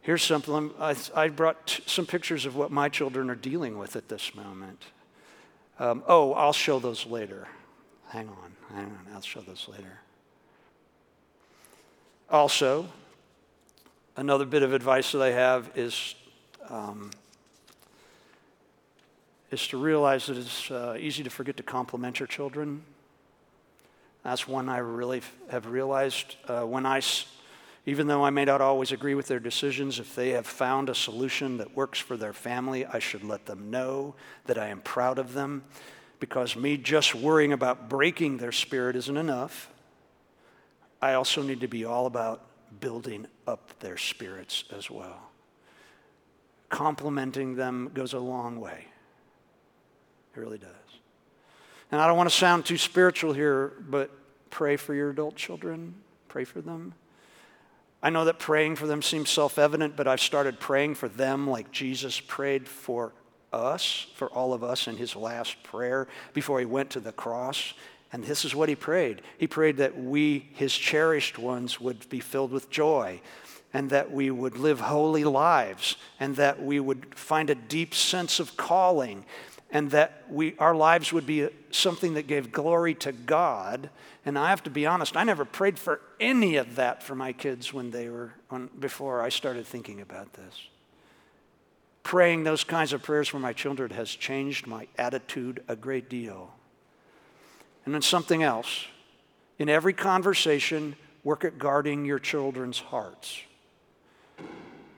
Here's 0.00 0.22
something 0.22 0.70
I, 0.78 0.94
I 1.14 1.28
brought 1.28 1.66
t- 1.66 1.82
some 1.86 2.06
pictures 2.06 2.44
of 2.46 2.54
what 2.54 2.70
my 2.70 2.88
children 2.88 3.30
are 3.30 3.34
dealing 3.34 3.78
with 3.78 3.96
at 3.96 4.08
this 4.08 4.34
moment. 4.34 4.84
Um, 5.78 6.02
oh, 6.06 6.32
I'll 6.34 6.52
show 6.52 6.78
those 6.78 7.04
later. 7.06 7.48
Hang 8.08 8.28
on, 8.28 8.52
hang 8.74 8.86
on, 8.86 9.06
I'll 9.12 9.20
show 9.20 9.40
those 9.40 9.66
later. 9.68 10.00
Also, 12.30 12.86
another 14.16 14.44
bit 14.44 14.62
of 14.62 14.72
advice 14.72 15.12
that 15.12 15.22
I 15.22 15.30
have 15.30 15.70
is, 15.74 16.14
um, 16.68 17.10
is 19.50 19.66
to 19.68 19.76
realize 19.76 20.26
that 20.26 20.36
it's 20.36 20.70
uh, 20.70 20.96
easy 20.98 21.24
to 21.24 21.30
forget 21.30 21.56
to 21.56 21.62
compliment 21.62 22.20
your 22.20 22.28
children. 22.28 22.82
That's 24.22 24.48
one 24.48 24.68
I 24.68 24.78
really 24.78 25.22
have 25.50 25.66
realized. 25.66 26.36
Uh, 26.48 26.62
when 26.62 26.86
I 26.86 27.00
even 27.86 28.06
though 28.06 28.24
I 28.24 28.30
may 28.30 28.44
not 28.44 28.60
always 28.60 28.92
agree 28.92 29.14
with 29.14 29.26
their 29.26 29.40
decisions, 29.40 29.98
if 29.98 30.14
they 30.14 30.30
have 30.30 30.46
found 30.46 30.88
a 30.88 30.94
solution 30.94 31.58
that 31.58 31.76
works 31.76 31.98
for 31.98 32.16
their 32.16 32.32
family, 32.32 32.86
I 32.86 32.98
should 32.98 33.22
let 33.22 33.44
them 33.44 33.70
know 33.70 34.14
that 34.46 34.58
I 34.58 34.68
am 34.68 34.80
proud 34.80 35.18
of 35.18 35.34
them 35.34 35.64
because 36.18 36.56
me 36.56 36.78
just 36.78 37.14
worrying 37.14 37.52
about 37.52 37.90
breaking 37.90 38.38
their 38.38 38.52
spirit 38.52 38.96
isn't 38.96 39.16
enough. 39.16 39.70
I 41.02 41.12
also 41.12 41.42
need 41.42 41.60
to 41.60 41.68
be 41.68 41.84
all 41.84 42.06
about 42.06 42.46
building 42.80 43.26
up 43.46 43.78
their 43.80 43.98
spirits 43.98 44.64
as 44.74 44.90
well. 44.90 45.30
Complimenting 46.70 47.56
them 47.56 47.90
goes 47.92 48.14
a 48.14 48.18
long 48.18 48.58
way. 48.58 48.86
It 50.34 50.40
really 50.40 50.58
does. 50.58 50.70
And 51.92 52.00
I 52.00 52.06
don't 52.06 52.16
want 52.16 52.30
to 52.30 52.34
sound 52.34 52.64
too 52.64 52.78
spiritual 52.78 53.34
here, 53.34 53.74
but 53.80 54.10
pray 54.48 54.76
for 54.76 54.94
your 54.94 55.10
adult 55.10 55.36
children. 55.36 55.94
Pray 56.28 56.44
for 56.44 56.62
them. 56.62 56.94
I 58.04 58.10
know 58.10 58.26
that 58.26 58.38
praying 58.38 58.76
for 58.76 58.86
them 58.86 59.00
seems 59.00 59.30
self 59.30 59.58
evident, 59.58 59.96
but 59.96 60.06
I've 60.06 60.20
started 60.20 60.60
praying 60.60 60.96
for 60.96 61.08
them 61.08 61.48
like 61.48 61.72
Jesus 61.72 62.20
prayed 62.20 62.68
for 62.68 63.14
us, 63.50 64.08
for 64.14 64.28
all 64.28 64.52
of 64.52 64.62
us 64.62 64.86
in 64.86 64.98
his 64.98 65.16
last 65.16 65.62
prayer 65.62 66.06
before 66.34 66.58
he 66.60 66.66
went 66.66 66.90
to 66.90 67.00
the 67.00 67.12
cross. 67.12 67.72
And 68.12 68.22
this 68.22 68.44
is 68.44 68.54
what 68.54 68.68
he 68.68 68.74
prayed. 68.74 69.22
He 69.38 69.46
prayed 69.46 69.78
that 69.78 69.98
we, 69.98 70.50
his 70.52 70.76
cherished 70.76 71.38
ones, 71.38 71.80
would 71.80 72.06
be 72.10 72.20
filled 72.20 72.52
with 72.52 72.68
joy, 72.68 73.22
and 73.72 73.88
that 73.88 74.12
we 74.12 74.30
would 74.30 74.58
live 74.58 74.80
holy 74.80 75.24
lives, 75.24 75.96
and 76.20 76.36
that 76.36 76.62
we 76.62 76.80
would 76.80 77.14
find 77.14 77.48
a 77.48 77.54
deep 77.54 77.94
sense 77.94 78.38
of 78.38 78.54
calling, 78.58 79.24
and 79.70 79.90
that 79.92 80.24
we, 80.28 80.56
our 80.58 80.76
lives 80.76 81.10
would 81.10 81.26
be 81.26 81.48
something 81.70 82.14
that 82.14 82.26
gave 82.26 82.52
glory 82.52 82.94
to 82.96 83.12
God. 83.12 83.88
And 84.26 84.38
I 84.38 84.50
have 84.50 84.62
to 84.62 84.70
be 84.70 84.86
honest, 84.86 85.16
I 85.16 85.24
never 85.24 85.44
prayed 85.44 85.78
for 85.78 86.00
any 86.18 86.56
of 86.56 86.76
that 86.76 87.02
for 87.02 87.14
my 87.14 87.32
kids 87.32 87.72
when 87.72 87.90
they 87.90 88.08
were 88.08 88.32
before 88.78 89.20
I 89.20 89.28
started 89.28 89.66
thinking 89.66 90.00
about 90.00 90.32
this. 90.32 90.68
Praying 92.02 92.44
those 92.44 92.64
kinds 92.64 92.92
of 92.92 93.02
prayers 93.02 93.28
for 93.28 93.38
my 93.38 93.52
children 93.52 93.90
has 93.90 94.10
changed 94.10 94.66
my 94.66 94.86
attitude 94.96 95.62
a 95.68 95.76
great 95.76 96.08
deal. 96.08 96.52
And 97.84 97.94
then 97.94 98.02
something 98.02 98.42
else. 98.42 98.86
In 99.58 99.68
every 99.68 99.92
conversation, 99.92 100.96
work 101.22 101.44
at 101.44 101.58
guarding 101.58 102.04
your 102.04 102.18
children's 102.18 102.78
hearts. 102.78 103.40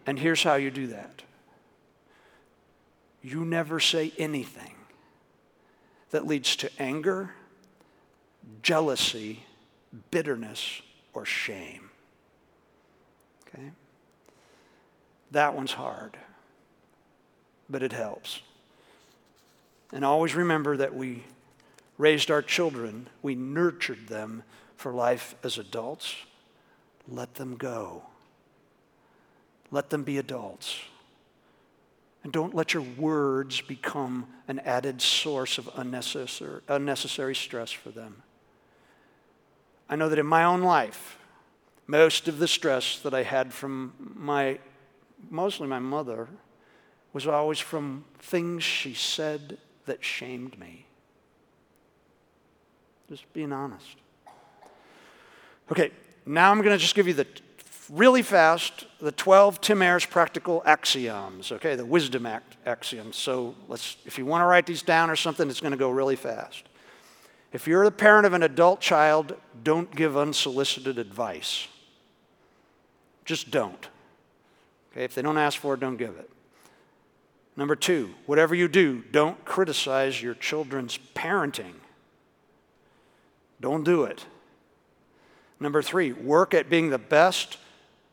And 0.06 0.18
here's 0.18 0.42
how 0.42 0.54
you 0.54 0.70
do 0.70 0.88
that 0.88 1.22
you 3.22 3.44
never 3.44 3.80
say 3.80 4.12
anything 4.18 4.74
that 6.10 6.28
leads 6.28 6.54
to 6.54 6.70
anger, 6.78 7.30
jealousy, 8.62 9.44
bitterness, 10.10 10.82
or 11.12 11.24
shame. 11.24 11.90
Okay? 13.48 13.70
That 15.30 15.54
one's 15.54 15.72
hard, 15.72 16.16
but 17.68 17.82
it 17.82 17.92
helps. 17.92 18.40
And 19.92 20.04
always 20.04 20.34
remember 20.34 20.76
that 20.76 20.94
we 20.94 21.24
raised 21.98 22.30
our 22.30 22.42
children, 22.42 23.08
we 23.22 23.34
nurtured 23.34 24.08
them 24.08 24.42
for 24.76 24.92
life 24.92 25.34
as 25.42 25.58
adults. 25.58 26.14
Let 27.08 27.34
them 27.34 27.56
go. 27.56 28.02
Let 29.70 29.90
them 29.90 30.02
be 30.02 30.18
adults. 30.18 30.78
And 32.22 32.32
don't 32.32 32.54
let 32.54 32.74
your 32.74 32.82
words 32.82 33.60
become 33.60 34.26
an 34.48 34.58
added 34.60 35.00
source 35.00 35.58
of 35.58 35.70
unnecessary, 35.76 36.60
unnecessary 36.68 37.34
stress 37.34 37.70
for 37.70 37.90
them. 37.90 38.22
I 39.88 39.96
know 39.96 40.08
that 40.08 40.18
in 40.18 40.26
my 40.26 40.44
own 40.44 40.62
life, 40.62 41.18
most 41.86 42.28
of 42.28 42.38
the 42.38 42.48
stress 42.48 42.98
that 43.00 43.14
I 43.14 43.22
had 43.22 43.52
from 43.52 43.92
my, 43.98 44.58
mostly 45.30 45.68
my 45.68 45.78
mother, 45.78 46.28
was 47.12 47.26
always 47.26 47.58
from 47.58 48.04
things 48.18 48.62
she 48.62 48.94
said 48.94 49.58
that 49.86 50.04
shamed 50.04 50.58
me. 50.58 50.86
Just 53.08 53.32
being 53.32 53.52
honest. 53.52 53.96
Okay, 55.70 55.92
now 56.24 56.50
I'm 56.50 56.58
going 56.58 56.76
to 56.76 56.78
just 56.78 56.94
give 56.94 57.06
you 57.06 57.14
the 57.14 57.26
really 57.90 58.22
fast 58.22 58.86
the 58.98 59.12
12 59.12 59.60
Tim 59.60 59.80
Ayers 59.82 60.04
practical 60.04 60.62
axioms, 60.66 61.52
okay, 61.52 61.76
the 61.76 61.84
wisdom 61.84 62.26
act 62.26 62.56
axioms. 62.66 63.16
So 63.16 63.54
let's 63.68 63.96
if 64.04 64.18
you 64.18 64.26
want 64.26 64.42
to 64.42 64.46
write 64.46 64.66
these 64.66 64.82
down 64.82 65.10
or 65.10 65.16
something, 65.16 65.48
it's 65.48 65.60
going 65.60 65.72
to 65.72 65.78
go 65.78 65.90
really 65.90 66.16
fast. 66.16 66.64
If 67.56 67.66
you're 67.66 67.86
the 67.86 67.90
parent 67.90 68.26
of 68.26 68.34
an 68.34 68.42
adult 68.42 68.82
child, 68.82 69.34
don't 69.64 69.90
give 69.96 70.14
unsolicited 70.14 70.98
advice. 70.98 71.68
Just 73.24 73.50
don't. 73.50 73.88
Okay, 74.92 75.04
if 75.04 75.14
they 75.14 75.22
don't 75.22 75.38
ask 75.38 75.58
for 75.58 75.72
it, 75.72 75.80
don't 75.80 75.96
give 75.96 76.18
it. 76.18 76.28
Number 77.56 77.74
two, 77.74 78.10
whatever 78.26 78.54
you 78.54 78.68
do, 78.68 79.02
don't 79.10 79.42
criticize 79.46 80.22
your 80.22 80.34
children's 80.34 80.98
parenting. 81.14 81.72
Don't 83.58 83.84
do 83.84 84.04
it. 84.04 84.26
Number 85.58 85.80
three, 85.80 86.12
work 86.12 86.52
at 86.52 86.68
being 86.68 86.90
the 86.90 86.98
best 86.98 87.56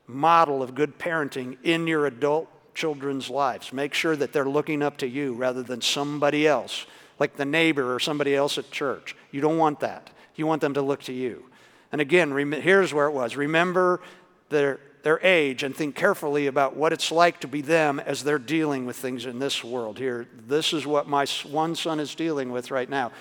model 0.07 0.63
of 0.63 0.73
good 0.73 0.97
parenting 0.97 1.57
in 1.63 1.85
your 1.85 2.05
adult 2.05 2.47
children's 2.73 3.29
lives. 3.29 3.73
Make 3.73 3.93
sure 3.93 4.15
that 4.15 4.31
they're 4.31 4.45
looking 4.45 4.81
up 4.81 4.95
to 4.99 5.07
you 5.07 5.33
rather 5.33 5.63
than 5.63 5.81
somebody 5.81 6.47
else, 6.47 6.85
like 7.19 7.35
the 7.35 7.45
neighbor 7.45 7.93
or 7.93 7.99
somebody 7.99 8.35
else 8.35 8.57
at 8.57 8.71
church. 8.71 9.15
You 9.31 9.41
don't 9.41 9.57
want 9.57 9.79
that. 9.81 10.09
You 10.35 10.47
want 10.47 10.61
them 10.61 10.73
to 10.75 10.81
look 10.81 11.03
to 11.03 11.13
you. 11.13 11.45
And 11.91 12.01
again, 12.01 12.33
rem- 12.33 12.51
here's 12.51 12.93
where 12.93 13.07
it 13.07 13.11
was 13.13 13.35
remember 13.35 14.01
their, 14.49 14.79
their 15.03 15.19
age 15.23 15.63
and 15.63 15.75
think 15.75 15.95
carefully 15.95 16.47
about 16.47 16.75
what 16.75 16.93
it's 16.93 17.11
like 17.11 17.39
to 17.41 17.47
be 17.47 17.61
them 17.61 17.99
as 17.99 18.23
they're 18.23 18.39
dealing 18.39 18.85
with 18.85 18.95
things 18.95 19.25
in 19.25 19.39
this 19.39 19.63
world. 19.63 19.97
Here, 19.97 20.27
this 20.47 20.73
is 20.73 20.87
what 20.87 21.07
my 21.07 21.25
one 21.49 21.75
son 21.75 21.99
is 21.99 22.15
dealing 22.15 22.51
with 22.51 22.71
right 22.71 22.89
now. 22.89 23.11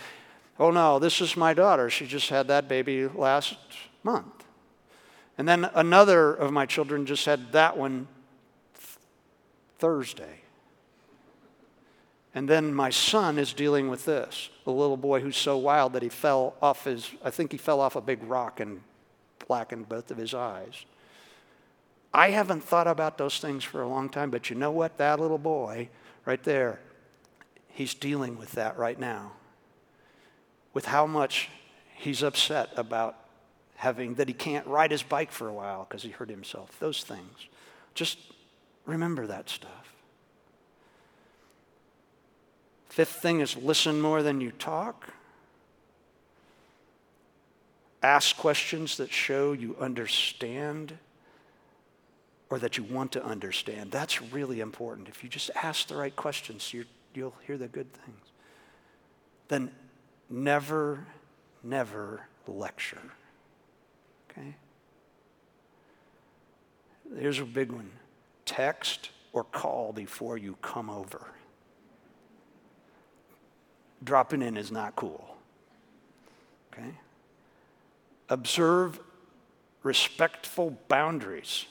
Oh 0.58 0.70
no, 0.70 0.98
this 0.98 1.20
is 1.20 1.36
my 1.36 1.54
daughter. 1.54 1.90
She 1.90 2.06
just 2.06 2.28
had 2.28 2.48
that 2.48 2.68
baby 2.68 3.08
last 3.08 3.56
month. 4.02 4.44
And 5.38 5.48
then 5.48 5.68
another 5.74 6.32
of 6.32 6.52
my 6.52 6.66
children 6.66 7.06
just 7.06 7.24
had 7.24 7.52
that 7.52 7.76
one 7.76 8.06
th- 8.74 8.98
Thursday. 9.78 10.41
And 12.34 12.48
then 12.48 12.72
my 12.72 12.90
son 12.90 13.38
is 13.38 13.52
dealing 13.52 13.88
with 13.88 14.04
this 14.06 14.48
a 14.66 14.70
little 14.70 14.96
boy 14.96 15.20
who's 15.20 15.36
so 15.36 15.58
wild 15.58 15.92
that 15.92 16.02
he 16.02 16.08
fell 16.08 16.54
off 16.62 16.84
his, 16.84 17.10
I 17.22 17.30
think 17.30 17.52
he 17.52 17.58
fell 17.58 17.80
off 17.80 17.96
a 17.96 18.00
big 18.00 18.22
rock 18.22 18.60
and 18.60 18.80
blackened 19.46 19.88
both 19.88 20.10
of 20.10 20.16
his 20.16 20.32
eyes. 20.32 20.84
I 22.14 22.30
haven't 22.30 22.62
thought 22.62 22.86
about 22.86 23.18
those 23.18 23.38
things 23.38 23.64
for 23.64 23.82
a 23.82 23.88
long 23.88 24.08
time, 24.08 24.30
but 24.30 24.50
you 24.50 24.56
know 24.56 24.70
what? 24.70 24.98
That 24.98 25.18
little 25.18 25.38
boy 25.38 25.88
right 26.24 26.42
there, 26.42 26.80
he's 27.68 27.94
dealing 27.94 28.38
with 28.38 28.52
that 28.52 28.76
right 28.78 28.98
now 28.98 29.32
with 30.74 30.86
how 30.86 31.06
much 31.06 31.48
he's 31.94 32.22
upset 32.22 32.70
about 32.76 33.16
having 33.76 34.14
that 34.14 34.28
he 34.28 34.34
can't 34.34 34.66
ride 34.66 34.90
his 34.90 35.02
bike 35.02 35.32
for 35.32 35.48
a 35.48 35.52
while 35.52 35.86
because 35.88 36.02
he 36.02 36.10
hurt 36.10 36.30
himself. 36.30 36.78
Those 36.78 37.02
things. 37.02 37.48
Just 37.94 38.18
remember 38.86 39.26
that 39.26 39.50
stuff. 39.50 39.91
Fifth 42.92 43.22
thing 43.22 43.40
is 43.40 43.56
listen 43.56 44.02
more 44.02 44.22
than 44.22 44.42
you 44.42 44.50
talk. 44.50 45.08
Ask 48.02 48.36
questions 48.36 48.98
that 48.98 49.10
show 49.10 49.52
you 49.52 49.74
understand 49.80 50.98
or 52.50 52.58
that 52.58 52.76
you 52.76 52.84
want 52.84 53.12
to 53.12 53.24
understand. 53.24 53.90
That's 53.90 54.20
really 54.20 54.60
important. 54.60 55.08
If 55.08 55.24
you 55.24 55.30
just 55.30 55.50
ask 55.54 55.88
the 55.88 55.96
right 55.96 56.14
questions, 56.14 56.74
you 56.74 56.84
will 57.16 57.32
hear 57.46 57.56
the 57.56 57.66
good 57.66 57.90
things. 57.94 58.26
Then 59.48 59.70
never, 60.28 61.06
never 61.64 62.20
lecture. 62.46 63.00
Okay? 64.30 64.54
Here's 67.18 67.40
a 67.40 67.46
big 67.46 67.72
one 67.72 67.90
text 68.44 69.08
or 69.32 69.44
call 69.44 69.94
before 69.94 70.36
you 70.36 70.58
come 70.60 70.90
over. 70.90 71.32
Dropping 74.04 74.42
in 74.42 74.56
is 74.56 74.72
not 74.72 74.96
cool. 74.96 75.36
Okay? 76.72 76.90
Observe 78.28 78.98
respectful 79.82 80.76
boundaries. 80.88 81.66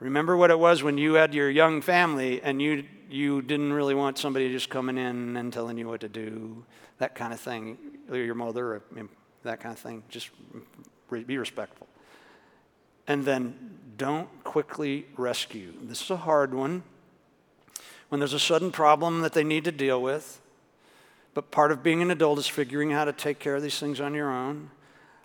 Remember 0.00 0.36
what 0.36 0.50
it 0.50 0.58
was 0.58 0.82
when 0.82 0.96
you 0.96 1.14
had 1.14 1.34
your 1.34 1.50
young 1.50 1.82
family 1.82 2.40
and 2.40 2.62
you, 2.62 2.84
you 3.10 3.42
didn't 3.42 3.72
really 3.72 3.94
want 3.94 4.16
somebody 4.16 4.50
just 4.50 4.70
coming 4.70 4.96
in 4.96 5.36
and 5.36 5.52
telling 5.52 5.76
you 5.76 5.88
what 5.88 6.00
to 6.02 6.08
do, 6.08 6.64
that 6.98 7.14
kind 7.14 7.32
of 7.32 7.40
thing, 7.40 7.76
your 8.10 8.36
mother, 8.36 8.82
that 9.42 9.60
kind 9.60 9.72
of 9.72 9.78
thing. 9.78 10.04
Just 10.08 10.30
be 11.10 11.36
respectful. 11.36 11.88
And 13.08 13.24
then 13.24 13.78
don't 13.96 14.28
quickly 14.44 15.06
rescue. 15.16 15.72
This 15.82 16.00
is 16.02 16.10
a 16.10 16.16
hard 16.16 16.54
one. 16.54 16.84
When 18.08 18.20
there's 18.20 18.32
a 18.32 18.38
sudden 18.38 18.70
problem 18.72 19.20
that 19.20 19.32
they 19.32 19.44
need 19.44 19.64
to 19.64 19.72
deal 19.72 20.00
with, 20.00 20.40
but 21.34 21.50
part 21.50 21.72
of 21.72 21.82
being 21.82 22.02
an 22.02 22.10
adult 22.10 22.38
is 22.38 22.46
figuring 22.46 22.92
out 22.92 22.98
how 22.98 23.04
to 23.04 23.12
take 23.12 23.38
care 23.38 23.56
of 23.56 23.62
these 23.62 23.78
things 23.78 24.00
on 24.00 24.14
your 24.14 24.30
own. 24.30 24.70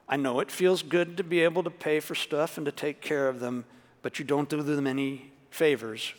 I 0.07 0.17
know 0.17 0.39
it 0.41 0.51
feels 0.51 0.83
good 0.83 1.17
to 1.17 1.23
be 1.23 1.39
able 1.39 1.63
to 1.63 1.69
pay 1.69 1.99
for 1.99 2.13
stuff 2.13 2.57
and 2.57 2.65
to 2.65 2.71
take 2.71 3.01
care 3.01 3.27
of 3.27 3.39
them 3.39 3.65
but 4.03 4.19
you 4.19 4.25
don't 4.25 4.49
do 4.49 4.61
them 4.61 4.85
any 4.85 5.31
favors 5.49 6.13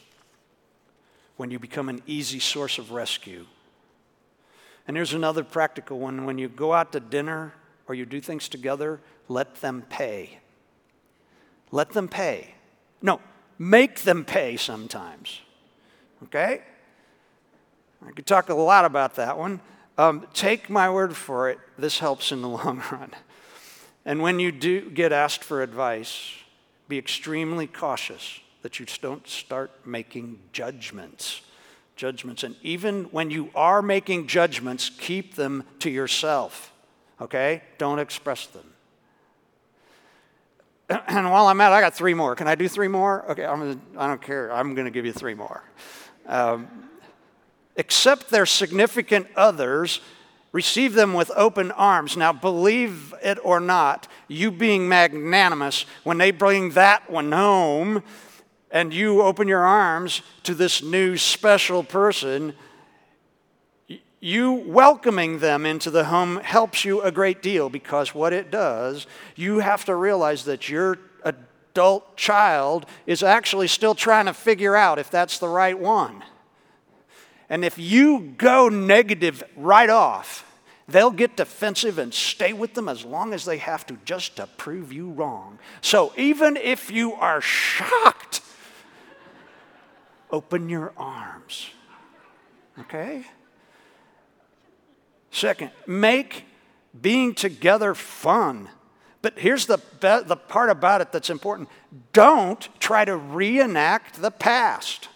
when 1.37 1.53
you 1.53 1.61
become 1.61 1.89
an 1.89 2.03
easy 2.07 2.41
source 2.41 2.79
of 2.79 2.91
rescue. 2.91 3.47
And 4.89 4.97
here's 4.97 5.15
another 5.15 5.45
practical 5.45 6.01
one 6.01 6.25
when 6.25 6.39
you 6.39 6.49
go 6.49 6.73
out 6.73 6.93
to 6.93 7.01
dinner 7.01 7.55
or 7.87 7.95
you 7.95 8.07
do 8.07 8.21
things 8.21 8.49
together, 8.49 9.01
let 9.29 9.57
them 9.57 9.85
pay. 9.89 10.39
Let 11.71 11.91
them 11.91 12.09
pay. 12.09 12.55
No, 13.03 13.21
make 13.59 14.01
them 14.01 14.25
pay 14.25 14.57
sometimes. 14.57 15.41
Okay? 16.25 16.63
I 18.07 18.11
could 18.13 18.27
talk 18.27 18.49
a 18.49 18.55
lot 18.55 18.85
about 18.85 19.15
that 19.17 19.39
one. 19.39 19.61
Um, 19.97 20.27
take 20.35 20.69
my 20.69 20.91
word 20.91 21.17
for 21.17 21.49
it, 21.51 21.59
this 21.79 21.99
helps 21.99 22.33
in 22.33 22.43
the 22.43 22.49
long 22.61 22.83
run. 22.91 23.11
And 24.05 24.21
when 24.21 24.39
you 24.39 24.53
do 24.53 24.91
get 24.91 25.13
asked 25.13 25.43
for 25.45 25.63
advice, 25.63 26.33
be 26.89 26.99
extremely 26.99 27.67
cautious 27.67 28.41
that 28.63 28.79
you 28.79 28.87
don't 29.01 29.27
start 29.27 29.71
making 29.87 30.39
judgments. 30.53 31.43
Judgments. 31.97 32.43
And 32.43 32.57
even 32.63 33.05
when 33.05 33.31
you 33.31 33.51
are 33.55 33.83
making 33.83 34.27
judgments, 34.27 34.91
keep 34.99 35.37
them 35.37 35.65
to 35.79 35.91
yourself. 35.91 36.73
Okay? 37.21 37.63
Don't 37.79 37.99
express 37.99 38.47
them. 38.47 38.65
And 41.09 41.31
while 41.31 41.47
I'm 41.47 41.61
at 41.61 41.73
it, 41.73 41.75
I 41.75 41.81
got 41.81 41.95
three 41.95 42.15
more. 42.15 42.35
Can 42.35 42.47
I 42.47 42.55
do 42.57 42.69
three 42.69 42.89
more? 42.89 43.25
Okay, 43.31 43.45
I'm 43.45 43.81
I 43.97 44.07
don't 44.07 44.21
care. 44.21 44.53
I'm 44.53 44.75
going 44.75 44.85
to 44.85 44.91
give 44.91 45.07
you 45.07 45.13
three 45.13 45.35
more. 45.35 45.63
Um, 46.27 46.69
accept 47.77 48.31
their 48.31 48.47
significant 48.47 49.27
others, 49.37 50.01
receive 50.53 50.95
them 50.95 51.15
with 51.15 51.31
open 51.37 51.73
arms. 51.73 52.17
Now, 52.17 52.33
believe 52.33 53.15
it 53.23 53.39
or 53.43 53.61
not, 53.61 54.09
you 54.29 54.51
being 54.51 54.89
magnanimous, 54.89 55.87
when 56.05 56.19
they 56.19 56.31
bring 56.31 56.71
that 56.71 57.11
one 57.11 57.33
home 57.33 58.03
and 58.71 58.93
you 58.95 59.23
open 59.23 59.49
your 59.49 59.65
arms 59.65 60.23
to 60.45 60.55
this 60.55 60.83
new 60.83 61.17
special 61.17 61.83
person, 61.83 62.55
you 64.21 64.53
welcoming 64.53 65.41
them 65.41 65.67
into 65.67 65.91
the 65.91 66.05
home 66.05 66.37
helps 66.39 66.85
you 66.85 67.03
a 67.03 67.13
great 67.13 67.43
deal 67.43 67.69
because 67.69 68.15
what 68.15 68.33
it 68.33 68.51
does, 68.51 69.07
you 69.37 69.59
have 69.59 69.85
to 69.85 69.95
realize 69.95 70.47
that 70.47 70.69
your 70.69 70.99
adult 71.75 72.17
child 72.17 72.87
is 73.05 73.25
actually 73.25 73.67
still 73.67 73.97
trying 73.97 74.27
to 74.27 74.33
figure 74.33 74.77
out 74.77 75.01
if 75.01 75.11
that's 75.11 75.39
the 75.39 75.49
right 75.49 75.77
one. 75.77 76.23
And 77.51 77.65
if 77.65 77.79
you 77.79 78.35
go 78.39 78.69
negative 78.69 79.43
right 79.57 79.91
off, 79.91 80.49
they'll 80.87 81.11
get 81.11 81.37
defensive 81.37 81.99
and 81.99 82.15
stay 82.15 82.53
with 82.53 82.75
them 82.75 82.89
as 82.89 83.05
long 83.05 83.35
as 83.35 83.45
they 83.45 83.59
have 83.59 83.85
to 83.87 83.99
just 84.05 84.37
to 84.37 84.47
prove 84.57 84.93
you 84.93 85.11
wrong. 85.11 85.59
So 85.81 86.13
even 86.17 86.57
if 86.57 86.93
you 86.93 87.13
are 87.15 87.41
shocked, 87.41 88.41
open 90.31 90.69
your 90.69 90.93
arms. 90.97 91.71
Okay? 92.79 93.25
Second, 95.33 95.73
make 95.89 96.45
being 97.01 97.35
together 97.35 97.95
fun. 97.95 98.69
But 99.25 99.39
here's 99.39 99.65
the, 99.65 99.81
the 100.01 100.37
part 100.37 100.69
about 100.69 101.01
it 101.01 101.11
that's 101.11 101.31
important 101.31 101.71
don't 102.13 102.69
try 102.79 103.07
to 103.07 103.17
reenact 103.17 104.21
the 104.21 104.31
past. 104.31 105.09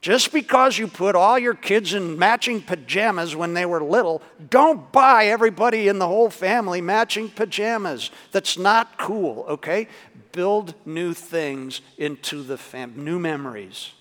Just 0.00 0.32
because 0.32 0.78
you 0.78 0.88
put 0.88 1.14
all 1.14 1.38
your 1.38 1.52
kids 1.52 1.92
in 1.92 2.18
matching 2.18 2.62
pajamas 2.62 3.36
when 3.36 3.52
they 3.52 3.66
were 3.66 3.84
little, 3.84 4.22
don't 4.48 4.90
buy 4.92 5.26
everybody 5.26 5.88
in 5.88 5.98
the 5.98 6.06
whole 6.06 6.30
family 6.30 6.80
matching 6.80 7.28
pajamas. 7.28 8.10
That's 8.32 8.56
not 8.56 8.96
cool, 8.96 9.44
okay? 9.46 9.86
Build 10.32 10.72
new 10.86 11.12
things 11.12 11.82
into 11.98 12.42
the 12.42 12.56
fam, 12.56 12.94
new 12.96 13.18
memories. 13.18 13.92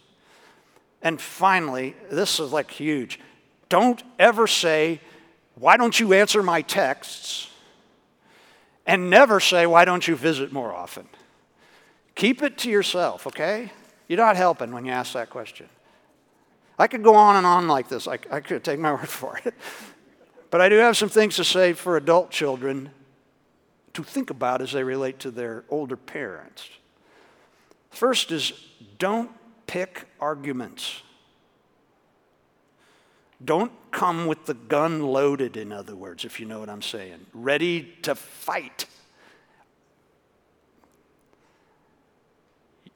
And 1.01 1.19
finally, 1.19 1.97
this 2.09 2.39
is 2.39 2.53
like 2.53 2.71
huge. 2.71 3.19
Don't 3.67 4.01
ever 4.17 4.47
say, 4.47 5.01
Why 5.55 5.75
don't 5.75 5.99
you 5.99 6.13
answer 6.13 6.41
my 6.41 6.61
texts? 6.61 7.49
And 8.85 9.09
never 9.09 9.39
say, 9.39 9.65
Why 9.65 9.85
don't 9.85 10.07
you 10.07 10.15
visit 10.15 10.51
more 10.51 10.73
often? 10.73 11.07
Keep 12.15 12.43
it 12.43 12.57
to 12.59 12.69
yourself, 12.69 13.27
okay? 13.27 13.71
You're 14.07 14.17
not 14.17 14.35
helping 14.35 14.71
when 14.71 14.85
you 14.85 14.91
ask 14.91 15.13
that 15.13 15.29
question. 15.29 15.67
I 16.77 16.87
could 16.87 17.03
go 17.03 17.15
on 17.15 17.35
and 17.35 17.45
on 17.45 17.67
like 17.67 17.87
this. 17.87 18.07
I, 18.07 18.19
I 18.31 18.39
could 18.39 18.63
take 18.63 18.79
my 18.79 18.91
word 18.93 19.09
for 19.09 19.39
it. 19.43 19.53
But 20.51 20.61
I 20.61 20.69
do 20.69 20.75
have 20.75 20.95
some 20.95 21.09
things 21.09 21.35
to 21.37 21.43
say 21.43 21.73
for 21.73 21.97
adult 21.97 22.31
children 22.31 22.91
to 23.93 24.03
think 24.03 24.29
about 24.29 24.61
as 24.61 24.71
they 24.71 24.83
relate 24.83 25.19
to 25.19 25.31
their 25.31 25.63
older 25.69 25.97
parents. 25.97 26.69
First 27.89 28.31
is 28.31 28.53
don't 28.97 29.31
pick 29.67 30.05
arguments. 30.19 31.01
Don't 33.45 33.71
come 33.91 34.25
with 34.25 34.45
the 34.45 34.53
gun 34.53 35.01
loaded, 35.01 35.55
in 35.55 35.71
other 35.71 35.95
words, 35.95 36.25
if 36.25 36.39
you 36.39 36.45
know 36.45 36.59
what 36.59 36.69
I'm 36.69 36.81
saying, 36.81 37.25
ready 37.33 37.95
to 38.01 38.15
fight. 38.15 38.87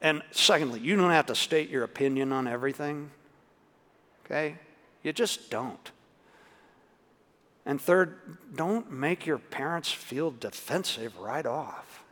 And 0.02 0.24
secondly, 0.32 0.80
you 0.80 0.96
don't 0.96 1.12
have 1.12 1.28
to 1.28 1.36
state 1.36 1.70
your 1.70 1.84
opinion 1.84 2.34
on 2.34 2.48
everything 2.48 3.12
okay? 4.30 4.56
You 5.04 5.14
just 5.14 5.50
don't. 5.50 5.92
And 7.66 7.82
third, 7.82 8.38
don't 8.56 8.92
make 8.92 9.26
your 9.26 9.38
parents 9.38 9.92
feel 9.92 10.32
defensive 10.32 11.18
right 11.18 11.46
off. 11.46 12.04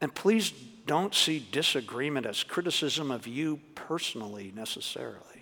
And 0.00 0.14
please 0.14 0.52
don't 0.86 1.14
see 1.14 1.46
disagreement 1.50 2.26
as 2.26 2.42
criticism 2.42 3.10
of 3.10 3.26
you 3.26 3.60
personally 3.74 4.52
necessarily. 4.54 5.33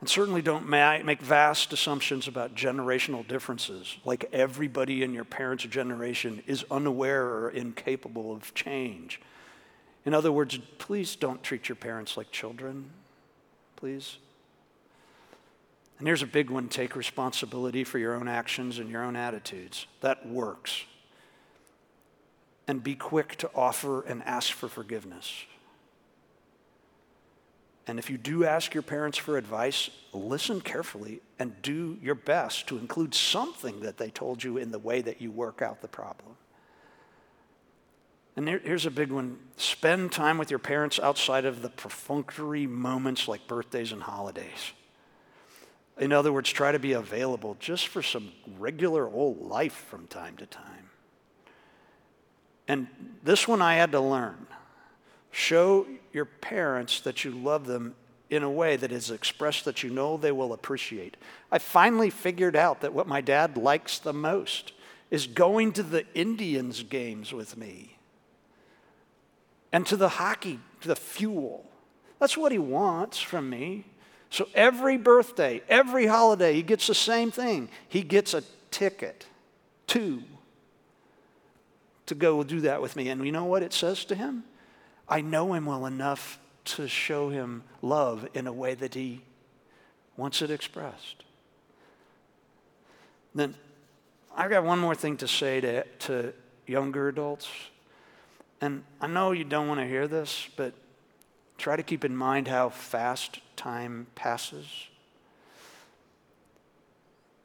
And 0.00 0.08
certainly 0.08 0.42
don't 0.42 0.68
make 0.68 1.20
vast 1.20 1.72
assumptions 1.72 2.28
about 2.28 2.54
generational 2.54 3.26
differences, 3.26 3.96
like 4.04 4.28
everybody 4.32 5.02
in 5.02 5.12
your 5.12 5.24
parents' 5.24 5.64
generation 5.64 6.42
is 6.46 6.64
unaware 6.70 7.26
or 7.26 7.50
incapable 7.50 8.32
of 8.32 8.54
change. 8.54 9.20
In 10.04 10.14
other 10.14 10.30
words, 10.30 10.58
please 10.78 11.16
don't 11.16 11.42
treat 11.42 11.68
your 11.68 11.76
parents 11.76 12.16
like 12.16 12.30
children, 12.30 12.90
please. 13.74 14.18
And 15.98 16.06
here's 16.06 16.22
a 16.22 16.26
big 16.26 16.48
one 16.48 16.68
take 16.68 16.94
responsibility 16.94 17.82
for 17.82 17.98
your 17.98 18.14
own 18.14 18.28
actions 18.28 18.78
and 18.78 18.88
your 18.88 19.02
own 19.02 19.16
attitudes. 19.16 19.86
That 20.00 20.26
works. 20.26 20.84
And 22.68 22.84
be 22.84 22.94
quick 22.94 23.34
to 23.36 23.50
offer 23.52 24.02
and 24.02 24.22
ask 24.22 24.52
for 24.52 24.68
forgiveness. 24.68 25.32
And 27.88 27.98
if 27.98 28.10
you 28.10 28.18
do 28.18 28.44
ask 28.44 28.74
your 28.74 28.82
parents 28.82 29.16
for 29.16 29.38
advice, 29.38 29.88
listen 30.12 30.60
carefully 30.60 31.22
and 31.38 31.60
do 31.62 31.96
your 32.02 32.14
best 32.14 32.66
to 32.68 32.76
include 32.76 33.14
something 33.14 33.80
that 33.80 33.96
they 33.96 34.10
told 34.10 34.44
you 34.44 34.58
in 34.58 34.70
the 34.70 34.78
way 34.78 35.00
that 35.00 35.22
you 35.22 35.30
work 35.30 35.62
out 35.62 35.80
the 35.80 35.88
problem. 35.88 36.36
And 38.36 38.46
here's 38.46 38.84
a 38.84 38.90
big 38.90 39.10
one 39.10 39.38
spend 39.56 40.12
time 40.12 40.36
with 40.36 40.50
your 40.50 40.58
parents 40.58 41.00
outside 41.00 41.46
of 41.46 41.62
the 41.62 41.70
perfunctory 41.70 42.66
moments 42.66 43.26
like 43.26 43.48
birthdays 43.48 43.90
and 43.90 44.02
holidays. 44.02 44.72
In 45.98 46.12
other 46.12 46.32
words, 46.32 46.50
try 46.50 46.70
to 46.70 46.78
be 46.78 46.92
available 46.92 47.56
just 47.58 47.88
for 47.88 48.02
some 48.02 48.32
regular 48.58 49.08
old 49.08 49.40
life 49.40 49.86
from 49.88 50.06
time 50.06 50.36
to 50.36 50.46
time. 50.46 50.90
And 52.68 52.86
this 53.24 53.48
one 53.48 53.62
I 53.62 53.74
had 53.76 53.92
to 53.92 54.00
learn. 54.00 54.46
Show 55.30 55.86
your 56.12 56.24
parents 56.24 57.00
that 57.00 57.24
you 57.24 57.30
love 57.30 57.66
them 57.66 57.94
in 58.30 58.42
a 58.42 58.50
way 58.50 58.76
that 58.76 58.92
is 58.92 59.10
expressed 59.10 59.64
that 59.64 59.82
you 59.82 59.90
know 59.90 60.16
they 60.16 60.32
will 60.32 60.52
appreciate. 60.52 61.16
I 61.50 61.58
finally 61.58 62.10
figured 62.10 62.56
out 62.56 62.82
that 62.82 62.92
what 62.92 63.06
my 63.06 63.20
dad 63.20 63.56
likes 63.56 63.98
the 63.98 64.12
most 64.12 64.72
is 65.10 65.26
going 65.26 65.72
to 65.72 65.82
the 65.82 66.06
Indians 66.14 66.82
games 66.82 67.32
with 67.32 67.56
me 67.56 67.96
and 69.72 69.86
to 69.86 69.96
the 69.96 70.08
hockey, 70.08 70.60
to 70.82 70.88
the 70.88 70.96
fuel. 70.96 71.64
That's 72.18 72.36
what 72.36 72.52
he 72.52 72.58
wants 72.58 73.18
from 73.18 73.48
me. 73.48 73.86
So 74.30 74.46
every 74.54 74.98
birthday, 74.98 75.62
every 75.68 76.06
holiday, 76.06 76.54
he 76.54 76.62
gets 76.62 76.86
the 76.86 76.94
same 76.94 77.30
thing. 77.30 77.70
He 77.88 78.02
gets 78.02 78.34
a 78.34 78.42
ticket, 78.70 79.26
two, 79.86 80.22
to 82.06 82.14
go 82.14 82.42
do 82.42 82.60
that 82.62 82.82
with 82.82 82.94
me. 82.94 83.08
And 83.08 83.24
you 83.24 83.32
know 83.32 83.44
what 83.44 83.62
it 83.62 83.72
says 83.72 84.04
to 84.06 84.14
him? 84.14 84.44
I 85.08 85.20
know 85.20 85.54
him 85.54 85.66
well 85.66 85.86
enough 85.86 86.38
to 86.64 86.86
show 86.86 87.30
him 87.30 87.62
love 87.80 88.28
in 88.34 88.46
a 88.46 88.52
way 88.52 88.74
that 88.74 88.94
he 88.94 89.22
wants 90.16 90.42
it 90.42 90.50
expressed. 90.50 91.24
Then 93.34 93.54
I've 94.36 94.50
got 94.50 94.64
one 94.64 94.78
more 94.78 94.94
thing 94.94 95.16
to 95.18 95.28
say 95.28 95.60
to, 95.60 95.84
to 95.84 96.32
younger 96.66 97.08
adults. 97.08 97.48
And 98.60 98.84
I 99.00 99.06
know 99.06 99.32
you 99.32 99.44
don't 99.44 99.68
want 99.68 99.80
to 99.80 99.86
hear 99.86 100.06
this, 100.06 100.48
but 100.56 100.74
try 101.56 101.76
to 101.76 101.82
keep 101.82 102.04
in 102.04 102.16
mind 102.16 102.48
how 102.48 102.68
fast 102.68 103.40
time 103.56 104.08
passes. 104.14 104.66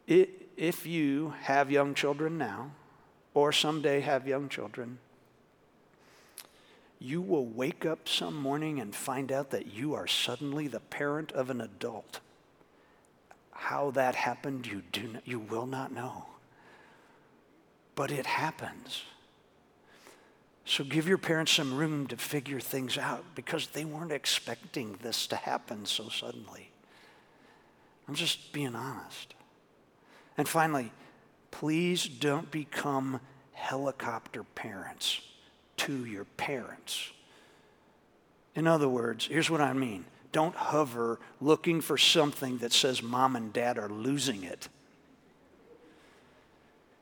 If 0.05 0.85
you 0.85 1.33
have 1.41 1.71
young 1.71 1.93
children 1.93 2.37
now, 2.37 2.71
or 3.33 3.51
someday 3.51 4.01
have 4.01 4.27
young 4.27 4.49
children, 4.49 4.99
you 7.03 7.21
will 7.21 7.45
wake 7.45 7.85
up 7.85 8.07
some 8.07 8.33
morning 8.33 8.79
and 8.79 8.95
find 8.95 9.29
out 9.29 9.49
that 9.49 9.67
you 9.67 9.93
are 9.93 10.07
suddenly 10.07 10.69
the 10.69 10.79
parent 10.79 11.33
of 11.33 11.49
an 11.49 11.59
adult. 11.59 12.21
How 13.51 13.91
that 13.91 14.15
happened, 14.15 14.65
you, 14.65 14.83
do 14.93 15.09
not, 15.09 15.27
you 15.27 15.37
will 15.37 15.65
not 15.65 15.91
know. 15.91 16.27
But 17.95 18.09
it 18.09 18.25
happens. 18.25 19.03
So 20.63 20.85
give 20.85 21.05
your 21.05 21.17
parents 21.17 21.51
some 21.51 21.75
room 21.75 22.07
to 22.07 22.15
figure 22.15 22.61
things 22.61 22.97
out 22.97 23.25
because 23.35 23.67
they 23.67 23.83
weren't 23.83 24.13
expecting 24.13 24.97
this 25.01 25.27
to 25.27 25.35
happen 25.35 25.85
so 25.85 26.07
suddenly. 26.07 26.71
I'm 28.07 28.15
just 28.15 28.53
being 28.53 28.75
honest. 28.75 29.33
And 30.37 30.47
finally, 30.47 30.93
please 31.51 32.07
don't 32.07 32.49
become 32.49 33.19
helicopter 33.51 34.45
parents 34.45 35.19
to 35.85 36.05
your 36.05 36.25
parents. 36.37 37.11
In 38.55 38.67
other 38.67 38.87
words, 38.87 39.25
here's 39.25 39.49
what 39.49 39.61
I 39.61 39.73
mean 39.73 40.05
don't 40.31 40.55
hover 40.55 41.19
looking 41.39 41.79
for 41.79 41.97
something 41.97 42.57
that 42.59 42.73
says 42.73 43.03
mom 43.03 43.35
and 43.35 43.53
dad 43.53 43.77
are 43.77 43.89
losing 43.89 44.43
it. 44.43 44.67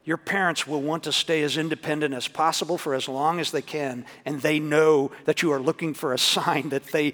Your 0.03 0.17
parents 0.17 0.65
will 0.65 0.82
want 0.82 1.03
to 1.03 1.11
stay 1.11 1.43
as 1.43 1.57
independent 1.57 2.13
as 2.13 2.27
possible 2.27 2.77
for 2.77 2.95
as 2.95 3.07
long 3.07 3.39
as 3.39 3.51
they 3.51 3.61
can, 3.61 4.05
and 4.25 4.41
they 4.41 4.59
know 4.59 5.11
that 5.25 5.41
you 5.41 5.51
are 5.51 5.59
looking 5.59 5.93
for 5.93 6.13
a 6.13 6.17
sign 6.17 6.69
that 6.69 6.86
they 6.86 7.13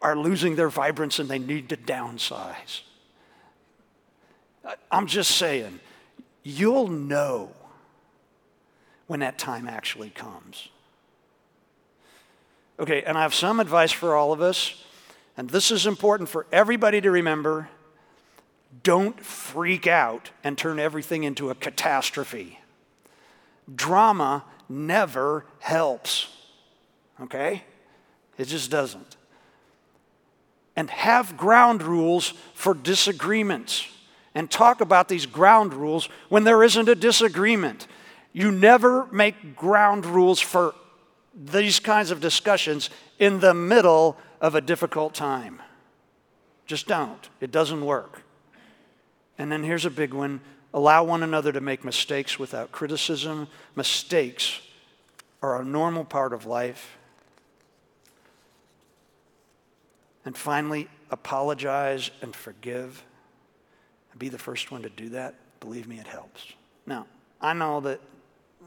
are 0.00 0.16
losing 0.16 0.54
their 0.54 0.68
vibrance 0.68 1.18
and 1.18 1.28
they 1.28 1.40
need 1.40 1.68
to 1.70 1.76
downsize. 1.76 2.82
I'm 4.90 5.06
just 5.06 5.32
saying, 5.32 5.80
you'll 6.44 6.88
know 6.88 7.50
when 9.08 9.20
that 9.20 9.38
time 9.38 9.66
actually 9.66 10.10
comes. 10.10 10.68
Okay, 12.80 13.02
and 13.02 13.18
I 13.18 13.22
have 13.22 13.34
some 13.34 13.58
advice 13.58 13.90
for 13.90 14.14
all 14.14 14.32
of 14.32 14.40
us, 14.40 14.84
and 15.36 15.50
this 15.50 15.70
is 15.70 15.86
important 15.86 16.28
for 16.28 16.46
everybody 16.52 17.00
to 17.00 17.10
remember. 17.10 17.68
Don't 18.82 19.18
freak 19.20 19.86
out 19.86 20.30
and 20.44 20.56
turn 20.56 20.78
everything 20.78 21.24
into 21.24 21.50
a 21.50 21.54
catastrophe. 21.54 22.60
Drama 23.74 24.44
never 24.68 25.44
helps, 25.58 26.28
okay? 27.20 27.64
It 28.36 28.46
just 28.46 28.70
doesn't. 28.70 29.16
And 30.76 30.90
have 30.90 31.36
ground 31.36 31.82
rules 31.82 32.34
for 32.54 32.74
disagreements. 32.74 33.88
And 34.34 34.48
talk 34.48 34.80
about 34.80 35.08
these 35.08 35.26
ground 35.26 35.74
rules 35.74 36.08
when 36.28 36.44
there 36.44 36.62
isn't 36.62 36.88
a 36.88 36.94
disagreement. 36.94 37.88
You 38.32 38.52
never 38.52 39.06
make 39.06 39.56
ground 39.56 40.06
rules 40.06 40.38
for 40.38 40.74
these 41.34 41.78
kinds 41.80 42.10
of 42.10 42.20
discussions 42.20 42.90
in 43.18 43.40
the 43.40 43.54
middle 43.54 44.16
of 44.40 44.54
a 44.54 44.60
difficult 44.60 45.14
time. 45.14 45.62
Just 46.66 46.86
don't. 46.86 47.28
It 47.40 47.50
doesn't 47.50 47.84
work. 47.84 48.22
And 49.38 49.50
then 49.50 49.62
here's 49.62 49.84
a 49.84 49.90
big 49.90 50.12
one 50.12 50.40
allow 50.74 51.02
one 51.02 51.22
another 51.22 51.50
to 51.50 51.60
make 51.60 51.82
mistakes 51.82 52.38
without 52.38 52.70
criticism. 52.72 53.48
Mistakes 53.74 54.60
are 55.42 55.60
a 55.60 55.64
normal 55.64 56.04
part 56.04 56.32
of 56.32 56.44
life. 56.44 56.98
And 60.24 60.36
finally, 60.36 60.88
apologize 61.10 62.10
and 62.20 62.36
forgive. 62.36 63.02
Be 64.18 64.28
the 64.28 64.38
first 64.38 64.70
one 64.70 64.82
to 64.82 64.90
do 64.90 65.10
that. 65.10 65.34
Believe 65.60 65.86
me, 65.86 65.98
it 65.98 66.06
helps. 66.06 66.52
Now, 66.86 67.06
I 67.40 67.54
know 67.54 67.80
that 67.80 68.00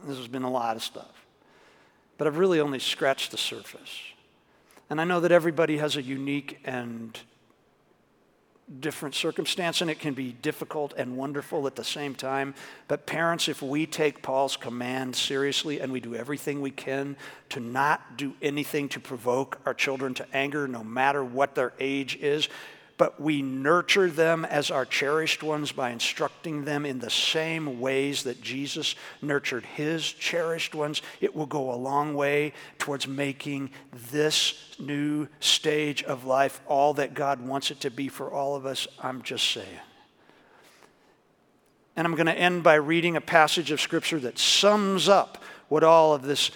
this 0.04 0.16
has 0.16 0.28
been 0.28 0.42
a 0.42 0.50
lot 0.50 0.76
of 0.76 0.82
stuff, 0.82 1.21
but 2.22 2.28
I've 2.28 2.38
really 2.38 2.60
only 2.60 2.78
scratched 2.78 3.32
the 3.32 3.36
surface. 3.36 3.98
And 4.88 5.00
I 5.00 5.04
know 5.04 5.18
that 5.18 5.32
everybody 5.32 5.78
has 5.78 5.96
a 5.96 6.02
unique 6.02 6.60
and 6.64 7.18
different 8.78 9.16
circumstance, 9.16 9.80
and 9.80 9.90
it 9.90 9.98
can 9.98 10.14
be 10.14 10.30
difficult 10.30 10.94
and 10.96 11.16
wonderful 11.16 11.66
at 11.66 11.74
the 11.74 11.82
same 11.82 12.14
time. 12.14 12.54
But, 12.86 13.06
parents, 13.06 13.48
if 13.48 13.60
we 13.60 13.86
take 13.86 14.22
Paul's 14.22 14.56
command 14.56 15.16
seriously 15.16 15.80
and 15.80 15.90
we 15.90 15.98
do 15.98 16.14
everything 16.14 16.60
we 16.60 16.70
can 16.70 17.16
to 17.48 17.58
not 17.58 18.16
do 18.16 18.34
anything 18.40 18.88
to 18.90 19.00
provoke 19.00 19.58
our 19.66 19.74
children 19.74 20.14
to 20.14 20.26
anger, 20.32 20.68
no 20.68 20.84
matter 20.84 21.24
what 21.24 21.56
their 21.56 21.72
age 21.80 22.14
is, 22.20 22.48
but 22.96 23.20
we 23.20 23.42
nurture 23.42 24.08
them 24.08 24.44
as 24.44 24.70
our 24.70 24.84
cherished 24.84 25.42
ones 25.42 25.72
by 25.72 25.90
instructing 25.90 26.64
them 26.64 26.86
in 26.86 26.98
the 26.98 27.10
same 27.10 27.80
ways 27.80 28.24
that 28.24 28.40
Jesus 28.40 28.94
nurtured 29.20 29.64
his 29.64 30.10
cherished 30.12 30.74
ones. 30.74 31.02
It 31.20 31.34
will 31.34 31.46
go 31.46 31.72
a 31.72 31.76
long 31.76 32.14
way 32.14 32.52
towards 32.78 33.08
making 33.08 33.70
this 34.10 34.54
new 34.78 35.28
stage 35.40 36.02
of 36.02 36.24
life 36.24 36.60
all 36.66 36.94
that 36.94 37.14
God 37.14 37.40
wants 37.40 37.70
it 37.70 37.80
to 37.80 37.90
be 37.90 38.08
for 38.08 38.30
all 38.30 38.54
of 38.54 38.66
us. 38.66 38.86
I'm 39.00 39.22
just 39.22 39.50
saying. 39.50 39.66
And 41.96 42.06
I'm 42.06 42.14
going 42.14 42.26
to 42.26 42.32
end 42.32 42.62
by 42.62 42.74
reading 42.74 43.16
a 43.16 43.20
passage 43.20 43.70
of 43.70 43.80
Scripture 43.80 44.18
that 44.20 44.38
sums 44.38 45.08
up 45.08 45.42
what 45.68 45.82
all 45.82 46.14
of 46.14 46.22
this 46.22 46.50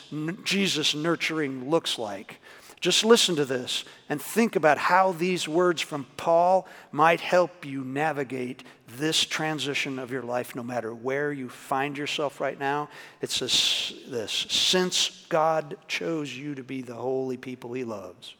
Jesus 0.45 0.95
nurturing 0.95 1.71
looks 1.71 1.99
like. 1.99 2.41
Just 2.81 3.05
listen 3.05 3.37
to 3.37 3.45
this 3.45 3.85
and 4.09 4.21
think 4.21 4.55
about 4.55 4.79
how 4.79 5.13
these 5.13 5.49
words 5.49 5.81
from 5.81 6.07
Paul 6.17 6.69
might 6.93 7.21
help 7.21 7.65
you 7.65 7.83
navigate 7.83 8.65
this 8.87 9.25
transition 9.25 9.99
of 9.99 10.11
your 10.11 10.23
life, 10.23 10.55
no 10.55 10.63
matter 10.63 10.95
where 10.95 11.33
you 11.33 11.49
find 11.49 11.97
yourself 11.97 12.41
right 12.41 12.59
now. 12.59 12.89
It 13.21 13.31
says 13.31 13.95
this 14.09 14.31
Since 14.51 15.27
God 15.29 15.77
chose 15.89 16.37
you 16.37 16.55
to 16.55 16.63
be 16.63 16.83
the 16.83 16.95
holy 16.95 17.37
people 17.37 17.73
he 17.73 17.85
loves, 17.85 18.35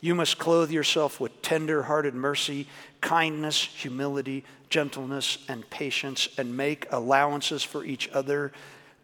you 0.00 0.14
must 0.14 0.38
clothe 0.38 0.70
yourself 0.70 1.18
with 1.18 1.40
tender 1.40 1.84
hearted 1.84 2.14
mercy, 2.14 2.68
kindness, 3.00 3.60
humility, 3.60 4.44
gentleness, 4.68 5.38
and 5.48 5.68
patience, 5.70 6.28
and 6.36 6.56
make 6.56 6.86
allowances 6.92 7.62
for 7.62 7.84
each 7.84 8.08
other 8.10 8.52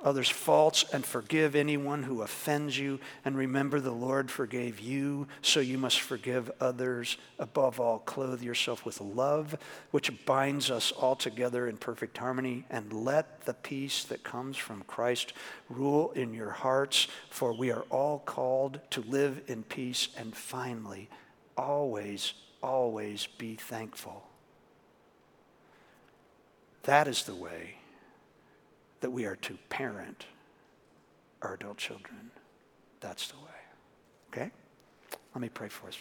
others' 0.02 0.28
faults 0.28 0.84
and 0.92 1.04
forgive 1.04 1.54
anyone 1.54 2.02
who 2.02 2.22
offends 2.22 2.78
you. 2.78 3.00
And 3.24 3.36
remember, 3.36 3.80
the 3.80 3.92
Lord 3.92 4.30
forgave 4.30 4.80
you, 4.80 5.26
so 5.40 5.60
you 5.60 5.78
must 5.78 6.00
forgive 6.00 6.50
others. 6.60 7.16
Above 7.38 7.80
all, 7.80 7.98
clothe 8.00 8.42
yourself 8.42 8.84
with 8.84 9.00
love, 9.00 9.56
which 9.90 10.24
binds 10.24 10.70
us 10.70 10.92
all 10.92 11.16
together 11.16 11.68
in 11.68 11.76
perfect 11.76 12.18
harmony. 12.18 12.64
And 12.70 12.92
let 12.92 13.42
the 13.44 13.54
peace 13.54 14.04
that 14.04 14.24
comes 14.24 14.56
from 14.56 14.82
Christ 14.86 15.32
rule 15.68 16.12
in 16.12 16.34
your 16.34 16.50
hearts, 16.50 17.08
for 17.30 17.52
we 17.52 17.70
are 17.70 17.84
all 17.90 18.18
called 18.20 18.80
to 18.90 19.00
live 19.02 19.42
in 19.46 19.62
peace. 19.62 20.08
And 20.16 20.34
finally, 20.34 21.08
always, 21.56 22.34
always 22.62 23.26
be 23.38 23.56
thankful. 23.56 24.28
That 26.84 27.06
is 27.06 27.22
the 27.24 27.34
way 27.34 27.76
that 29.02 29.10
we 29.10 29.26
are 29.26 29.36
to 29.36 29.58
parent 29.68 30.26
our 31.42 31.54
adult 31.54 31.76
children. 31.76 32.30
That's 33.00 33.28
the 33.28 33.36
way. 33.36 34.32
Okay? 34.32 34.50
Let 35.34 35.42
me 35.42 35.48
pray 35.48 35.68
for 35.68 35.88
us. 35.88 35.98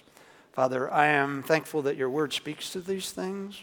Father, 0.54 0.91
I 0.91 1.08
am 1.08 1.43
thankful 1.43 1.82
that 1.84 1.97
your 1.97 2.10
word 2.10 2.32
speaks 2.32 2.70
to 2.72 2.80
these 2.80 3.12
things. 3.12 3.62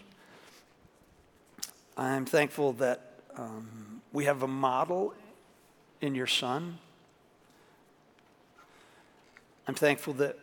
I 1.96 2.14
am 2.14 2.26
thankful 2.26 2.74
that 2.74 3.12
um, 3.36 4.02
we 4.12 4.24
have 4.24 4.42
a 4.42 4.48
model 4.48 5.14
in 6.00 6.14
your 6.14 6.26
Son. 6.26 6.78
I'm 9.66 9.74
thankful 9.74 10.14
that 10.14 10.38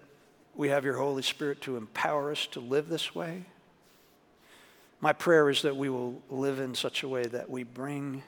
we 0.55 0.69
have 0.69 0.85
your 0.85 0.97
Holy 0.97 1.23
Spirit 1.23 1.61
to 1.61 1.75
empower 1.75 2.31
us 2.31 2.47
to 2.47 2.59
live 2.59 2.87
this 2.87 3.13
way. 3.13 3.43
My 5.01 5.11
prayer 5.11 5.49
is 5.49 5.63
that 5.63 5.75
we 5.75 5.89
will 5.89 6.21
live 6.29 6.59
in 6.59 6.75
such 6.75 7.03
a 7.03 7.09
way 7.09 7.23
that 7.23 7.49
we 7.49 7.63
bring 7.63 8.23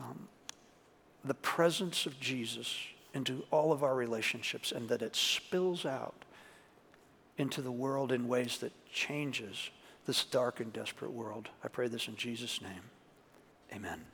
um, 0.00 0.28
the 1.24 1.34
presence 1.34 2.06
of 2.06 2.18
Jesus 2.20 2.76
into 3.12 3.44
all 3.50 3.72
of 3.72 3.82
our 3.82 3.94
relationships 3.94 4.72
and 4.72 4.88
that 4.88 5.02
it 5.02 5.16
spills 5.16 5.84
out 5.84 6.24
into 7.36 7.60
the 7.60 7.72
world 7.72 8.12
in 8.12 8.28
ways 8.28 8.58
that 8.58 8.72
changes 8.92 9.70
this 10.06 10.24
dark 10.24 10.60
and 10.60 10.72
desperate 10.72 11.12
world. 11.12 11.48
I 11.64 11.68
pray 11.68 11.88
this 11.88 12.08
in 12.08 12.16
Jesus' 12.16 12.60
name. 12.60 12.82
Amen. 13.72 14.04